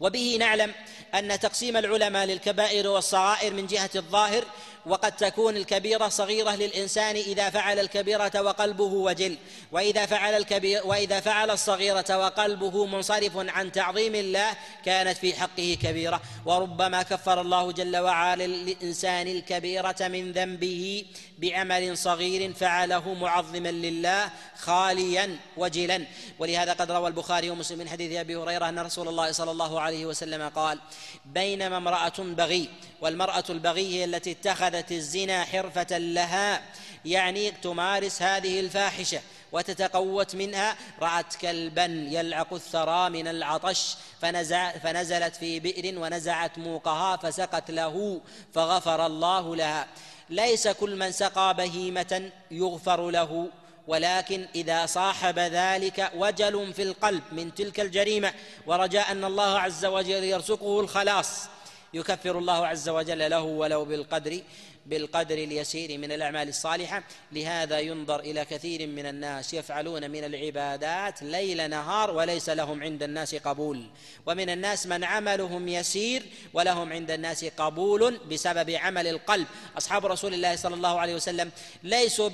وبه 0.00 0.36
نعلم 0.40 0.74
أن 1.14 1.40
تقسيم 1.40 1.76
العلماء 1.76 2.26
للكبائر 2.26 2.88
والصغائر 2.88 3.54
من 3.54 3.66
جهة 3.66 3.90
الظاهر 3.96 4.44
وقد 4.86 5.16
تكون 5.16 5.56
الكبيرة 5.56 6.08
صغيرة 6.08 6.50
للإنسان 6.50 7.16
إذا 7.16 7.50
فعل 7.50 7.78
الكبيرة 7.78 8.40
وقلبه 8.40 8.84
وجل 8.84 9.36
وإذا 9.72 10.06
فعل 10.06 10.34
الكبير 10.34 10.86
وإذا 10.86 11.20
فعل 11.20 11.50
الصغيرة 11.50 12.18
وقلبه 12.18 12.86
منصرف 12.86 13.32
عن 13.36 13.72
تعظيم 13.72 14.14
الله 14.14 14.50
كانت 14.84 15.18
في 15.18 15.34
حقه 15.34 15.78
كبيرة. 15.82 16.20
وربما 16.46 17.02
كفر 17.02 17.40
الله 17.40 17.72
جل 17.72 17.96
وعلا 17.96 18.46
للإنسان 18.46 19.26
الكبيرة 19.26 19.96
من 20.00 20.32
ذنبه 20.32 21.04
بعمل 21.38 21.98
صغير 21.98 22.52
فعله 22.54 23.14
معظما 23.14 23.70
لله 23.70 24.30
خاليا 24.58 25.36
وجلا. 25.56 26.06
ولهذا 26.38 26.72
قد 26.72 26.90
روى 26.90 27.08
البخاري 27.08 27.50
ومسلم 27.50 27.78
من 27.78 27.88
حديث 27.88 28.18
أبي 28.18 28.36
هريرة 28.36 28.68
أن 28.68 28.78
رسول 28.78 29.08
الله 29.08 29.32
صلى 29.32 29.50
الله 29.50 29.80
عليه 29.80 30.06
وسلم 30.06 30.48
قال 30.48 30.78
بينما 31.24 31.76
امرأة 31.76 32.12
بغي 32.18 32.68
والمرأة 33.00 33.44
البغي 33.50 33.94
هي 33.94 34.04
التي 34.04 34.30
اتخذت 34.30 34.69
الزنا 34.90 35.44
حرفة 35.44 35.98
لها. 35.98 36.62
يعني 37.04 37.50
تمارس 37.50 38.22
هذه 38.22 38.60
الفاحشة 38.60 39.20
وتتقوت 39.52 40.36
منها. 40.36 40.76
رأت 41.02 41.34
كلبا 41.34 41.84
يلعق 42.10 42.54
الثرى 42.54 43.10
من 43.10 43.28
العطش 43.28 43.96
فنزع 44.22 44.70
فنزلت 44.70 45.36
في 45.36 45.60
بئر 45.60 45.98
ونزعت 45.98 46.58
موقها 46.58 47.16
فسقت 47.16 47.70
له 47.70 48.20
فغفر 48.54 49.06
الله 49.06 49.56
لها. 49.56 49.86
ليس 50.30 50.68
كل 50.68 50.96
من 50.96 51.12
سقى 51.12 51.54
بهيمة 51.54 52.30
يغفر 52.50 53.10
له 53.10 53.48
ولكن 53.86 54.46
إذا 54.54 54.86
صاحب 54.86 55.38
ذلك 55.38 56.10
وجل 56.16 56.72
في 56.74 56.82
القلب 56.82 57.22
من 57.32 57.54
تلك 57.54 57.80
الجريمة 57.80 58.32
ورجاء 58.66 59.12
أن 59.12 59.24
الله 59.24 59.58
عز 59.58 59.84
وجل 59.84 60.24
يرزقه 60.24 60.80
الخلاص. 60.80 61.48
يكفر 61.94 62.38
الله 62.38 62.66
عز 62.66 62.88
وجل 62.88 63.30
له 63.30 63.42
ولو 63.42 63.84
بالقدر 63.84 64.40
بالقدر 64.86 65.34
اليسير 65.34 65.98
من 65.98 66.12
الأعمال 66.12 66.48
الصالحة. 66.48 67.02
لهذا 67.32 67.78
ينظر 67.78 68.20
إلى 68.20 68.44
كثير 68.44 68.86
من 68.86 69.06
الناس 69.06 69.54
يفعلون 69.54 70.10
من 70.10 70.24
العبادات 70.24 71.22
ليل 71.22 71.70
نهار 71.70 72.10
وليس 72.10 72.48
لهم 72.48 72.82
عند 72.82 73.02
الناس 73.02 73.34
قبول. 73.34 73.86
ومن 74.26 74.50
الناس 74.50 74.86
من 74.86 75.04
عملهم 75.04 75.68
يسير 75.68 76.22
ولهم 76.52 76.92
عند 76.92 77.10
الناس 77.10 77.44
قبول 77.44 78.18
بسبب 78.18 78.70
عمل 78.70 79.06
القلب. 79.06 79.46
أصحاب 79.78 80.06
رسول 80.06 80.34
الله 80.34 80.56
صلى 80.56 80.74
الله 80.74 81.00
عليه 81.00 81.14
وسلم 81.14 81.50
ليسوا 81.82 82.30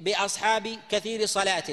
بأصحاب 0.00 0.78
كثير 0.90 1.26
صلاة. 1.26 1.64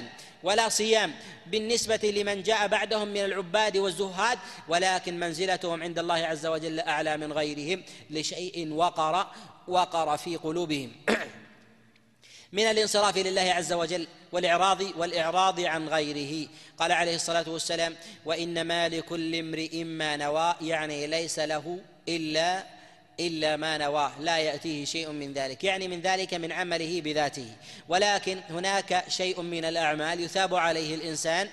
ولا 0.43 0.69
صيام 0.69 1.13
بالنسبة 1.47 2.13
لمن 2.15 2.43
جاء 2.43 2.67
بعدهم 2.67 3.08
من 3.08 3.25
العباد 3.25 3.77
والزهاد 3.77 4.39
ولكن 4.67 5.19
منزلتهم 5.19 5.84
عند 5.84 5.99
الله 5.99 6.15
عز 6.15 6.45
وجل 6.45 6.80
أعلى 6.80 7.17
من 7.17 7.34
غيرهم 7.34 7.84
لشيء 8.10 8.73
وقر 8.73 9.27
وقر 9.67 10.17
في 10.17 10.36
قلوبهم. 10.36 10.91
من 12.54 12.63
الانصراف 12.63 13.17
لله 13.17 13.41
عز 13.41 13.73
وجل 13.73 14.08
والإعراض 14.32 14.82
والإعراض 14.97 15.60
عن 15.60 15.88
غيره. 15.88 16.47
قال 16.77 16.91
عليه 16.91 17.15
الصلاة 17.15 17.49
والسلام 17.49 17.95
وإنما 18.25 18.89
لكل 18.89 19.36
امرئ 19.36 19.84
ما 19.84 20.17
نوى 20.17 20.56
يعني 20.62 21.08
ليس 21.08 21.39
له 21.39 21.80
إلا 22.10 22.81
إلا 23.19 23.58
ما 23.58 23.78
نواه 23.78 24.12
لا 24.19 24.38
يأتيه 24.38 24.86
شيء 24.86 25.10
من 25.10 25.34
ذلك. 25.34 25.63
يعني 25.63 25.88
من 25.88 26.02
ذلك 26.02 26.34
من 26.34 26.52
عمله 26.52 27.02
بذاته. 27.02 27.47
ولكن 27.89 28.39
هناك 28.50 29.04
شيء 29.08 29.41
من 29.41 29.65
الأعمال 29.65 30.19
يثاب 30.19 30.56
عليه 30.56 30.95
الإنسان 30.95 31.50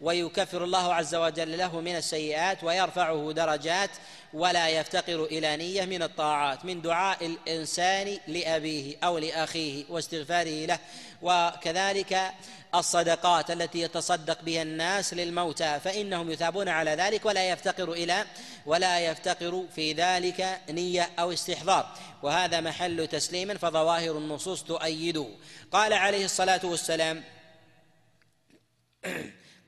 ويكفر 0.00 0.64
الله 0.64 0.94
عز 0.94 1.14
وجل 1.14 1.58
له 1.58 1.80
من 1.80 1.96
السيئات 1.96 2.64
ويرفعه 2.64 3.32
درجات 3.32 3.90
ولا 4.32 4.68
يفتقر 4.68 5.24
إلى 5.24 5.56
نية 5.56 5.84
من 5.84 6.02
الطاعات 6.02 6.64
من 6.64 6.82
دعاء 6.82 7.26
الإنسان 7.26 8.18
لأبيه 8.26 8.96
أو 9.04 9.18
لأخيه 9.18 9.84
واستغفاره 9.88 10.66
له. 10.66 10.78
وكذلك 11.22 12.32
الصدقات 12.74 13.50
التي 13.50 13.80
يتصدق 13.80 14.42
بها 14.42 14.62
الناس 14.62 15.14
للموتى 15.14 15.80
فإنهم 15.84 16.30
يثابون 16.30 16.68
على 16.68 16.90
ذلك 16.90 17.26
ولا 17.26 17.48
يفتقر 17.48 17.92
إلى 17.92 18.24
ولا 18.66 19.00
يفتقر 19.00 19.64
في 19.74 19.92
ذلك 19.92 20.60
نية 20.70 21.10
أو 21.18 21.32
استحضار. 21.32 21.96
وهذا 22.22 22.60
محل 22.60 23.06
تسليم 23.06 23.58
فظواهر 23.58 24.18
النصوص 24.18 24.62
تؤيده. 24.62 25.26
قال 25.72 25.92
عليه 25.92 26.24
الصلاة 26.24 26.60
والسلام 26.64 27.24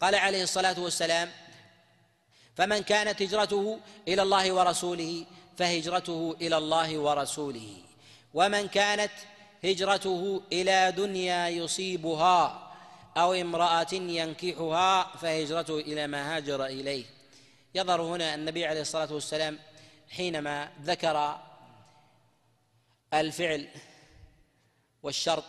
قال 0.01 0.15
عليه 0.15 0.43
الصلاة 0.43 0.81
والسلام 0.81 1.31
فمن 2.61 2.83
كانت 2.83 3.23
هجرته 3.23 3.81
إلى 4.09 4.23
الله 4.23 4.53
ورسوله 4.53 5.27
فهجرته 5.59 6.37
إلى 6.41 6.57
الله 6.57 6.99
ورسوله. 6.99 7.77
ومن 8.35 8.69
كانت 8.69 9.13
هجرته 9.65 10.43
إلى 10.53 10.93
دنيا 10.97 11.49
يصيبها 11.49 12.73
أو 13.17 13.33
امرأة 13.33 13.93
ينكحها 13.93 15.17
فهجرته 15.17 15.79
إلى 15.79 16.07
ما 16.07 16.37
هاجر 16.37 16.65
إليه. 16.65 17.05
يظهر 17.75 18.03
هنا 18.03 18.35
النبي 18.35 18.67
عليه 18.67 18.81
الصلاة 18.81 19.13
والسلام 19.13 19.59
حينما 20.11 20.69
ذكر 20.83 21.39
الفعل 23.15 23.69
والشرط 25.03 25.45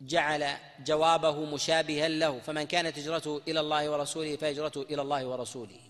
جعل 0.00 0.56
جوابه 0.86 1.44
مشابها 1.44 2.08
له 2.08 2.40
فمن 2.46 2.62
كانت 2.62 2.98
هجرته 2.98 3.40
إلى 3.48 3.60
الله 3.60 3.90
ورسوله 3.90 4.36
فهجرته 4.36 4.82
إلى 4.82 5.02
الله 5.02 5.26
ورسوله. 5.26 5.80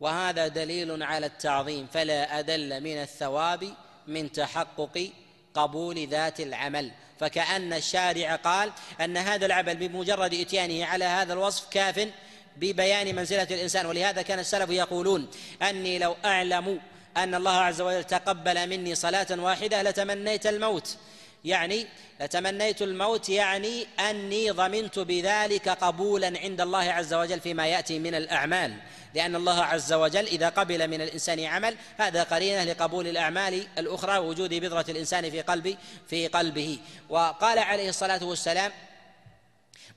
وهذا 0.00 0.48
دليل 0.48 1.02
على 1.02 1.26
التعظيم 1.26 1.86
فلا 1.92 2.38
أدل 2.38 2.80
من 2.80 3.02
الثواب 3.02 3.74
من 4.06 4.32
تحقق 4.32 5.10
قبول 5.54 6.08
ذات 6.08 6.40
العمل. 6.40 6.90
فكأن 7.20 7.72
الشارع 7.72 8.36
قال 8.36 8.72
أن 9.00 9.16
هذا 9.16 9.46
العمل 9.46 9.76
بمجرد 9.76 10.34
إتيانه 10.34 10.84
على 10.84 11.04
هذا 11.04 11.32
الوصف 11.32 11.68
كاف 11.70 12.08
ببيان 12.56 13.14
منزلة 13.14 13.46
الإنسان. 13.50 13.86
ولهذا 13.86 14.22
كان 14.22 14.38
السلف 14.38 14.70
يقولون 14.70 15.28
أني 15.62 15.98
لو 15.98 16.16
أعلم 16.24 16.80
أن 17.16 17.34
الله 17.34 17.50
عز 17.50 17.80
وجل 17.80 18.04
تقبل 18.04 18.68
مني 18.68 18.94
صلاة 18.94 19.26
واحدة 19.30 19.82
لتمنيت 19.82 20.46
الموت. 20.46 20.96
يعني 21.44 21.86
لتمنيت 22.20 22.82
الموت 22.82 23.28
يعني 23.28 23.86
أني 24.10 24.50
ضمنت 24.50 24.98
بذلك 24.98 25.68
قبولا 25.68 26.38
عند 26.38 26.60
الله 26.60 26.92
عز 26.92 27.14
وجل 27.14 27.40
فيما 27.40 27.66
يأتي 27.66 27.98
من 27.98 28.14
الأعمال. 28.14 28.76
لأن 29.14 29.36
الله 29.36 29.64
عز 29.64 29.92
وجل 29.92 30.26
إذا 30.26 30.48
قبل 30.48 30.88
من 30.88 31.00
الإنسان 31.00 31.44
عمل 31.44 31.76
هذا 31.98 32.22
قرينة 32.22 32.64
لقبول 32.64 33.06
الأعمال 33.06 33.66
الأخرى 33.78 34.18
وجود 34.18 34.54
بذرة 34.54 34.84
الإنسان 34.88 35.30
في 35.30 35.40
قلب 35.40 35.76
في 36.08 36.26
قلبه. 36.26 36.78
وقال 37.08 37.58
عليه 37.58 37.88
الصلاة 37.88 38.24
والسلام 38.24 38.72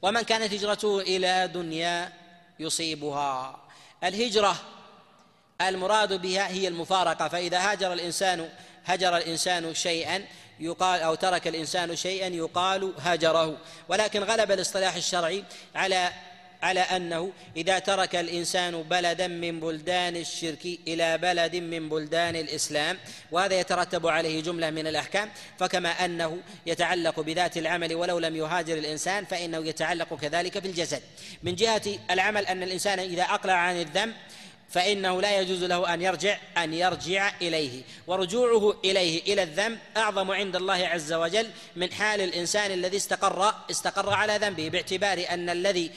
ومن 0.01 0.21
كانت 0.21 0.53
هجرته 0.53 1.01
إلى 1.01 1.47
دنيا 1.53 2.13
يصيبها. 2.59 3.59
الهجرة 4.03 4.55
المراد 5.61 6.21
بها 6.21 6.47
هي 6.47 6.67
المفارقة. 6.67 7.27
فإذا 7.27 7.71
هاجر 7.71 7.93
الإنسان 7.93 8.49
هجر 8.85 9.17
الإنسان 9.17 9.73
شيئا 9.73 10.25
يقال 10.59 11.01
أو 11.01 11.15
ترك 11.15 11.47
الإنسان 11.47 11.95
شيئا 11.95 12.27
يقال 12.27 12.93
هجره. 12.99 13.57
ولكن 13.89 14.23
غلب 14.23 14.51
الاصطلاح 14.51 14.95
الشرعي 14.95 15.43
على 15.75 16.09
على 16.63 16.79
أنه 16.79 17.31
إذا 17.57 17.79
ترك 17.79 18.15
الإنسان 18.15 18.83
بلدا 18.83 19.27
من 19.27 19.59
بلدان 19.59 20.15
الشرك 20.15 20.65
إلى 20.87 21.17
بلد 21.17 21.55
من 21.55 21.89
بلدان 21.89 22.35
الإسلام 22.35 22.97
وهذا 23.31 23.59
يترتب 23.59 24.07
عليه 24.07 24.41
جملة 24.41 24.69
من 24.69 24.87
الأحكام 24.87 25.29
فكما 25.59 25.89
أنه 25.89 26.37
يتعلق 26.65 27.19
بذات 27.19 27.57
العمل 27.57 27.95
ولو 27.95 28.19
لم 28.19 28.35
يهاجر 28.35 28.77
الإنسان 28.77 29.25
فإنه 29.25 29.57
يتعلق 29.57 30.13
كذلك 30.13 30.59
في 30.59 30.67
الجسد. 30.67 31.01
من 31.43 31.55
جهة 31.55 31.81
العمل 32.11 32.45
أن 32.45 32.63
الإنسان 32.63 32.99
إذا 32.99 33.23
أقلع 33.23 33.53
عن 33.53 33.81
الذنب 33.81 34.13
فإنه 34.73 35.21
لا 35.21 35.39
يجوز 35.39 35.63
له 35.63 35.93
أن 35.93 36.01
يرجع 36.01 36.37
أن 36.57 36.73
يرجع 36.73 37.31
إليه. 37.41 37.83
ورجوعه 38.07 38.75
إليه 38.85 39.33
إلى 39.33 39.43
الذنب 39.43 39.77
أعظم 39.97 40.31
عند 40.31 40.55
الله 40.55 40.73
عز 40.73 41.13
وجل 41.13 41.49
من 41.75 41.93
حال 41.93 42.21
الإنسان 42.21 42.71
الذي 42.71 42.97
استقر 42.97 43.53
استقر 43.71 44.13
على 44.13 44.37
ذنبه 44.37 44.69
باعتبار 44.69 45.25
أن 45.29 45.49
الذي 45.49 45.91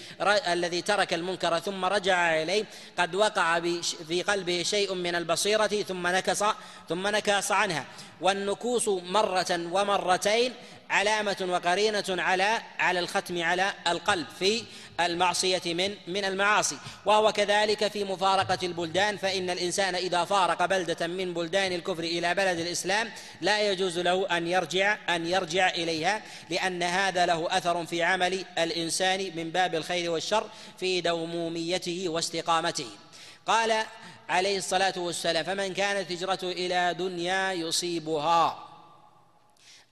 الذي 0.48 0.82
ترك 0.82 1.14
المنكر 1.14 1.58
ثم 1.58 1.84
رجع 1.84 2.42
إليه 2.42 2.64
قد 2.98 3.14
وقع 3.14 3.60
في 4.08 4.22
قلبه 4.22 4.62
شيء 4.62 4.94
من 4.94 5.14
البصيرة 5.14 5.66
ثم 5.66 6.06
نكص 6.06 6.44
ثم 6.88 7.06
نكص 7.06 7.52
عنها. 7.52 7.84
والنكوص 8.20 8.88
مرة 8.88 9.60
ومرتين 9.72 10.52
علامة 10.90 11.46
وقرينة 11.50 12.04
على 12.08 12.62
على 12.78 13.00
الختم 13.00 13.42
على 13.42 13.72
القلب 13.86 14.26
في 14.38 14.62
المعصية 15.00 15.62
من 15.74 15.94
من 16.06 16.24
المعاصي. 16.24 16.76
وهو 17.04 17.32
كذلك 17.32 17.88
في 17.88 18.04
مفارقة 18.04 18.58
البلدان 18.62 19.16
فإن 19.16 19.50
الإنسان 19.50 19.94
إذا 19.94 20.24
فارق 20.24 20.64
بلدة 20.64 21.06
من 21.06 21.34
بلدان 21.34 21.72
الكفر 21.72 22.04
إلى 22.04 22.34
بلد 22.34 22.58
الإسلام 22.58 23.10
لا 23.40 23.70
يجوز 23.70 23.98
له 23.98 24.36
أن 24.36 24.46
يرجع 24.46 24.98
أن 25.08 25.26
يرجع 25.26 25.68
إليها 25.68 26.22
لأن 26.50 26.82
هذا 26.82 27.26
له 27.26 27.46
أثر 27.50 27.86
في 27.86 28.02
عمل 28.02 28.44
الإنسان 28.58 29.32
من 29.36 29.50
باب 29.50 29.74
الخير 29.74 30.10
والشر 30.10 30.50
في 30.78 31.00
دوموميته 31.00 32.04
واستقامته. 32.08 32.88
قال 33.46 33.84
عليه 34.28 34.58
الصلاة 34.58 34.94
والسلام 34.96 35.44
فمن 35.44 35.74
كانت 35.74 36.12
هجرته 36.12 36.52
إلى 36.52 36.94
دنيا 36.98 37.52
يصيبها 37.52 38.68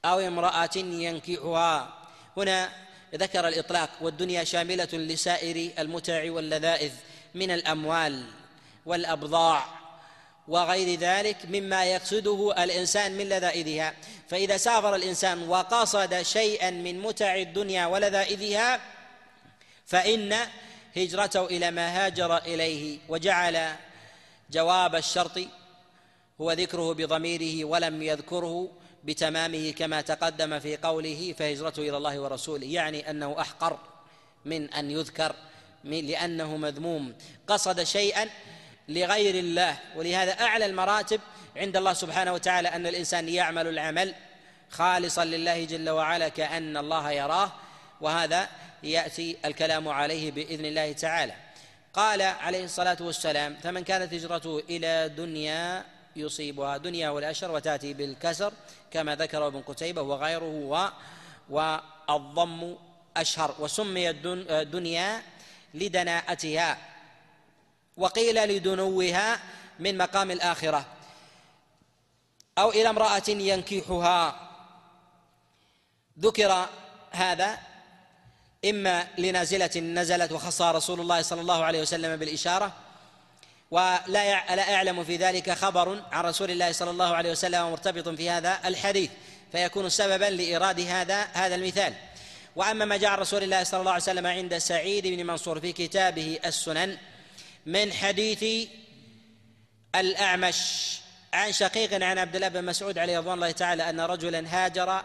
أو 0.05 0.21
امرأة 0.21 0.77
ينكحها. 0.77 1.89
هنا 2.37 2.69
ذكر 3.15 3.49
الإطلاق 3.49 3.91
والدنيا 4.01 4.45
شاملة 4.45 4.89
لسائر 4.93 5.71
المتع 5.79 6.33
واللذائذ 6.33 6.93
من 7.35 7.51
الأموال 7.51 8.25
والأبضاع 8.87 9.65
وغير 10.49 10.99
ذلك 10.99 11.37
مما 11.49 11.85
يقصده 11.85 12.65
الإنسان 12.65 13.13
من 13.13 13.29
لذائذها. 13.29 13.95
فإذا 14.29 14.57
سافر 14.57 14.95
الإنسان 14.95 15.49
وقصد 15.49 16.23
شيئا 16.23 16.71
من 16.71 17.01
متع 17.01 17.37
الدنيا 17.37 17.87
ولذائذها 17.87 18.81
فإن 19.87 20.37
هجرته 20.97 21.47
إلى 21.47 21.71
ما 21.71 22.07
هاجر 22.07 22.37
إليه 22.37 22.99
وجعل 23.09 23.75
جواب 24.51 24.95
الشرط 24.95 25.41
هو 26.41 26.53
ذكره 26.53 26.95
بضميره 26.95 27.65
ولم 27.65 28.03
يذكره 28.03 28.71
بتمامه 29.05 29.71
كما 29.71 30.01
تقدم 30.01 30.59
في 30.59 30.77
قوله 30.77 31.35
فهجرته 31.39 31.81
إلى 31.81 31.97
الله 31.97 32.21
ورسوله 32.21 32.67
يعني 32.67 33.11
أنه 33.11 33.41
أحقر 33.41 33.79
من 34.45 34.71
أن 34.73 34.91
يذكر 34.91 35.35
لأنه 35.85 36.57
مذموم. 36.57 37.15
قصد 37.47 37.83
شيئا 37.83 38.29
لغير 38.89 39.35
الله 39.35 39.77
ولهذا 39.97 40.33
أعلى 40.33 40.67
المراتب 40.67 41.21
عند 41.57 41.77
الله 41.77 41.93
سبحانه 41.93 42.33
وتعالى 42.33 42.69
أن 42.69 42.87
الإنسان 42.87 43.29
يعمل 43.29 43.67
العمل 43.67 44.15
خالصا 44.71 45.25
لله 45.25 45.65
جل 45.65 45.91
وعلا 45.91 46.29
كأن 46.29 46.77
الله 46.77 47.11
يراه 47.11 47.53
وهذا 48.01 48.49
يأتي 48.83 49.37
الكلام 49.45 49.89
عليه 49.89 50.31
بإذن 50.31 50.65
الله 50.65 50.93
تعالى. 50.93 51.35
قال 51.95 52.23
عليه 52.23 52.65
الصلاة 52.65 52.97
والسلام 53.01 53.57
فمن 53.63 53.85
كانت 53.85 54.15
هجرته 54.15 54.63
إلى 54.69 55.09
دنيا 55.09 55.85
يصيبها 56.17 56.77
دنيا 56.77 57.11
والأشر 57.11 57.51
وتأتي 57.51 57.95
بالكسر 57.95 58.53
كما 58.91 59.17
ذكر 59.17 59.47
ابن 59.47 59.63
قتيبة 59.63 60.03
وغيره 60.03 60.45
و 60.45 60.89
والضم 61.51 62.75
أشهر 63.17 63.55
وسمي 63.59 64.11
الدنيا 64.11 65.23
لدناءتها 65.75 66.79
وقيل 67.97 68.49
لدنوها 68.49 69.41
من 69.79 69.99
مقام 69.99 70.31
الآخرة. 70.31 70.87
أو 72.59 72.71
إلى 72.71 72.89
امرأة 72.89 73.29
ينكحها. 73.29 74.51
ذكر 76.19 76.69
هذا 77.11 77.59
إما 78.65 79.07
لنازلة 79.19 79.81
نزلت 79.81 80.33
وخصها 80.33 80.73
رسول 80.73 81.01
الله 81.01 81.23
صلى 81.23 81.41
الله 81.41 81.65
عليه 81.65 81.81
وسلم 81.83 82.17
بالإشارة 82.17 82.73
ولا 83.71 84.03
لا 84.07 84.75
أعلم 84.75 85.05
في 85.05 85.17
ذلك 85.17 85.51
خبر 85.51 86.03
عن 86.13 86.25
رسول 86.25 86.51
الله 86.51 86.73
صلى 86.73 86.91
الله 86.91 87.15
عليه 87.15 87.31
وسلم 87.31 87.71
مرتبط 87.71 88.09
في 88.09 88.31
هذا 88.31 88.61
الحديث 88.65 89.11
فيكون 89.53 89.89
سببا 89.89 90.25
لإيراد 90.25 90.81
هذا 90.81 91.23
هذا 91.23 91.55
المثال. 91.55 91.95
وأما 92.57 92.85
ما 92.85 92.97
جاء 92.97 93.11
عن 93.11 93.19
رسول 93.19 93.43
الله 93.43 93.65
صلى 93.65 93.81
الله 93.81 93.93
عليه 93.93 94.03
وسلم 94.03 94.27
عند 94.27 94.59
سعيد 94.59 95.07
بن 95.07 95.27
منصور 95.27 95.61
في 95.61 95.73
كتابه 95.73 96.39
السنن 96.45 96.99
من 97.67 97.93
حديث 97.93 98.69
الأعمش 99.95 100.59
عن 101.33 101.53
شقيق 101.53 101.95
عن 102.05 102.19
عبد 102.19 102.35
الله 102.35 102.49
بن 102.49 102.65
مسعود 102.65 102.99
عليه 102.99 103.19
رضوان 103.19 103.35
الله 103.35 103.51
تعالى 103.51 103.91
أن 103.91 104.01
رجلا 104.01 104.45
هاجر 104.49 105.05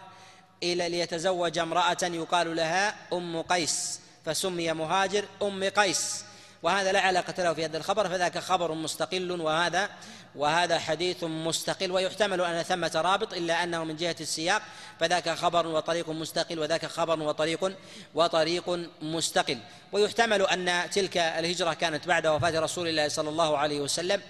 إلى 0.63 0.89
ليتزوج 0.89 1.57
امرأة 1.57 1.97
يقال 2.03 2.55
لها 2.55 2.95
أم 3.13 3.41
قيس 3.41 3.99
فسمي 4.25 4.73
مهاجر 4.73 5.25
أم 5.41 5.63
قيس. 5.63 6.23
وهذا 6.63 6.91
لا 6.91 6.99
علاقة 6.99 7.43
له 7.43 7.53
في 7.53 7.65
هذا 7.65 7.77
الخبر 7.77 8.09
فذاك 8.09 8.37
خبر 8.37 8.73
مستقل 8.73 9.41
وهذا 9.41 9.89
وهذا 10.35 10.79
حديث 10.79 11.23
مستقل 11.23 11.91
ويحتمل 11.91 12.41
أن 12.41 12.63
ثمة 12.63 12.91
رابط 12.95 13.33
إلا 13.33 13.63
أنه 13.63 13.83
من 13.83 13.95
جهة 13.95 14.15
السياق 14.19 14.61
فذاك 14.99 15.29
خبر 15.29 15.67
وطريق 15.67 16.09
مستقل 16.09 16.59
وذاك 16.59 16.85
خبر 16.85 17.19
وطريق 17.19 17.75
وطريق 18.15 18.79
مستقل. 19.01 19.57
ويحتمل 19.91 20.41
أن 20.41 20.89
تلك 20.89 21.17
الهجرة 21.17 21.73
كانت 21.73 22.07
بعد 22.07 22.27
وفاة 22.27 22.59
رسول 22.59 22.87
الله 22.87 23.07
صلى 23.07 23.29
الله 23.29 23.57
عليه 23.57 23.79
وسلم 23.79 24.21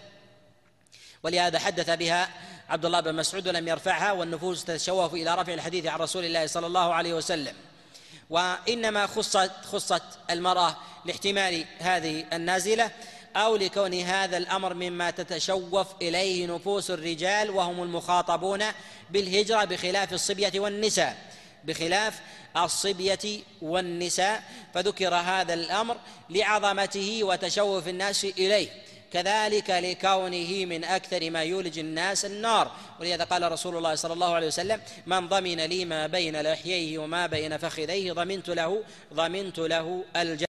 ولهذا 1.23 1.59
حدث 1.59 1.89
بها 1.89 2.29
عبد 2.69 2.85
الله 2.85 2.99
بن 2.99 3.15
مسعود 3.15 3.47
ولم 3.47 3.67
يرفعها 3.67 4.11
والنفوس 4.11 4.65
تتشوف 4.65 5.13
إلى 5.13 5.35
رفع 5.35 5.53
الحديث 5.53 5.85
عن 5.85 5.99
رسول 5.99 6.25
الله 6.25 6.47
صلى 6.47 6.67
الله 6.67 6.93
عليه 6.93 7.13
وسلم. 7.13 7.68
وإنما 8.29 9.07
خصت 9.07 9.51
خصت 9.65 10.03
المرأة 10.29 10.77
لاحتمال 11.05 11.65
هذه 11.79 12.25
النازلة 12.33 12.91
أو 13.35 13.55
لكون 13.55 13.93
هذا 13.93 14.37
الأمر 14.37 14.73
مما 14.73 15.11
تتشوف 15.11 15.87
إليه 16.01 16.47
نفوس 16.47 16.91
الرجال 16.91 17.49
وهم 17.49 17.83
المخاطبون 17.83 18.63
بالهجرة 19.09 19.63
بخلاف 19.63 20.13
الصبية 20.13 20.51
والنساء 20.55 21.17
بخلاف 21.63 22.19
الصبية 22.57 23.41
والنساء 23.61 24.43
فذكر 24.73 25.15
هذا 25.15 25.53
الأمر 25.53 25.97
لعظمته 26.29 27.23
وتشوف 27.23 27.87
الناس 27.87 28.25
إليه. 28.25 28.69
كذلك 29.13 29.69
لكونه 29.69 30.65
من 30.65 30.83
أكثر 30.83 31.29
ما 31.29 31.43
يولج 31.43 31.79
الناس 31.79 32.25
النار. 32.25 32.71
ولهذا 32.99 33.23
قال 33.23 33.51
رسول 33.51 33.77
الله 33.77 33.95
صلى 33.95 34.13
الله 34.13 34.33
عليه 34.33 34.47
وسلم 34.47 34.81
من 35.05 35.27
ضمن 35.27 35.61
لي 35.61 35.85
ما 35.85 36.07
بين 36.07 36.41
لحييه 36.41 36.97
وما 36.97 37.27
بين 37.27 37.57
فخذيه 37.57 38.13
ضمنت 38.13 38.49
له 38.49 38.83
ضمنت 39.13 39.59
له 39.59 40.03
الجنة. 40.15 40.47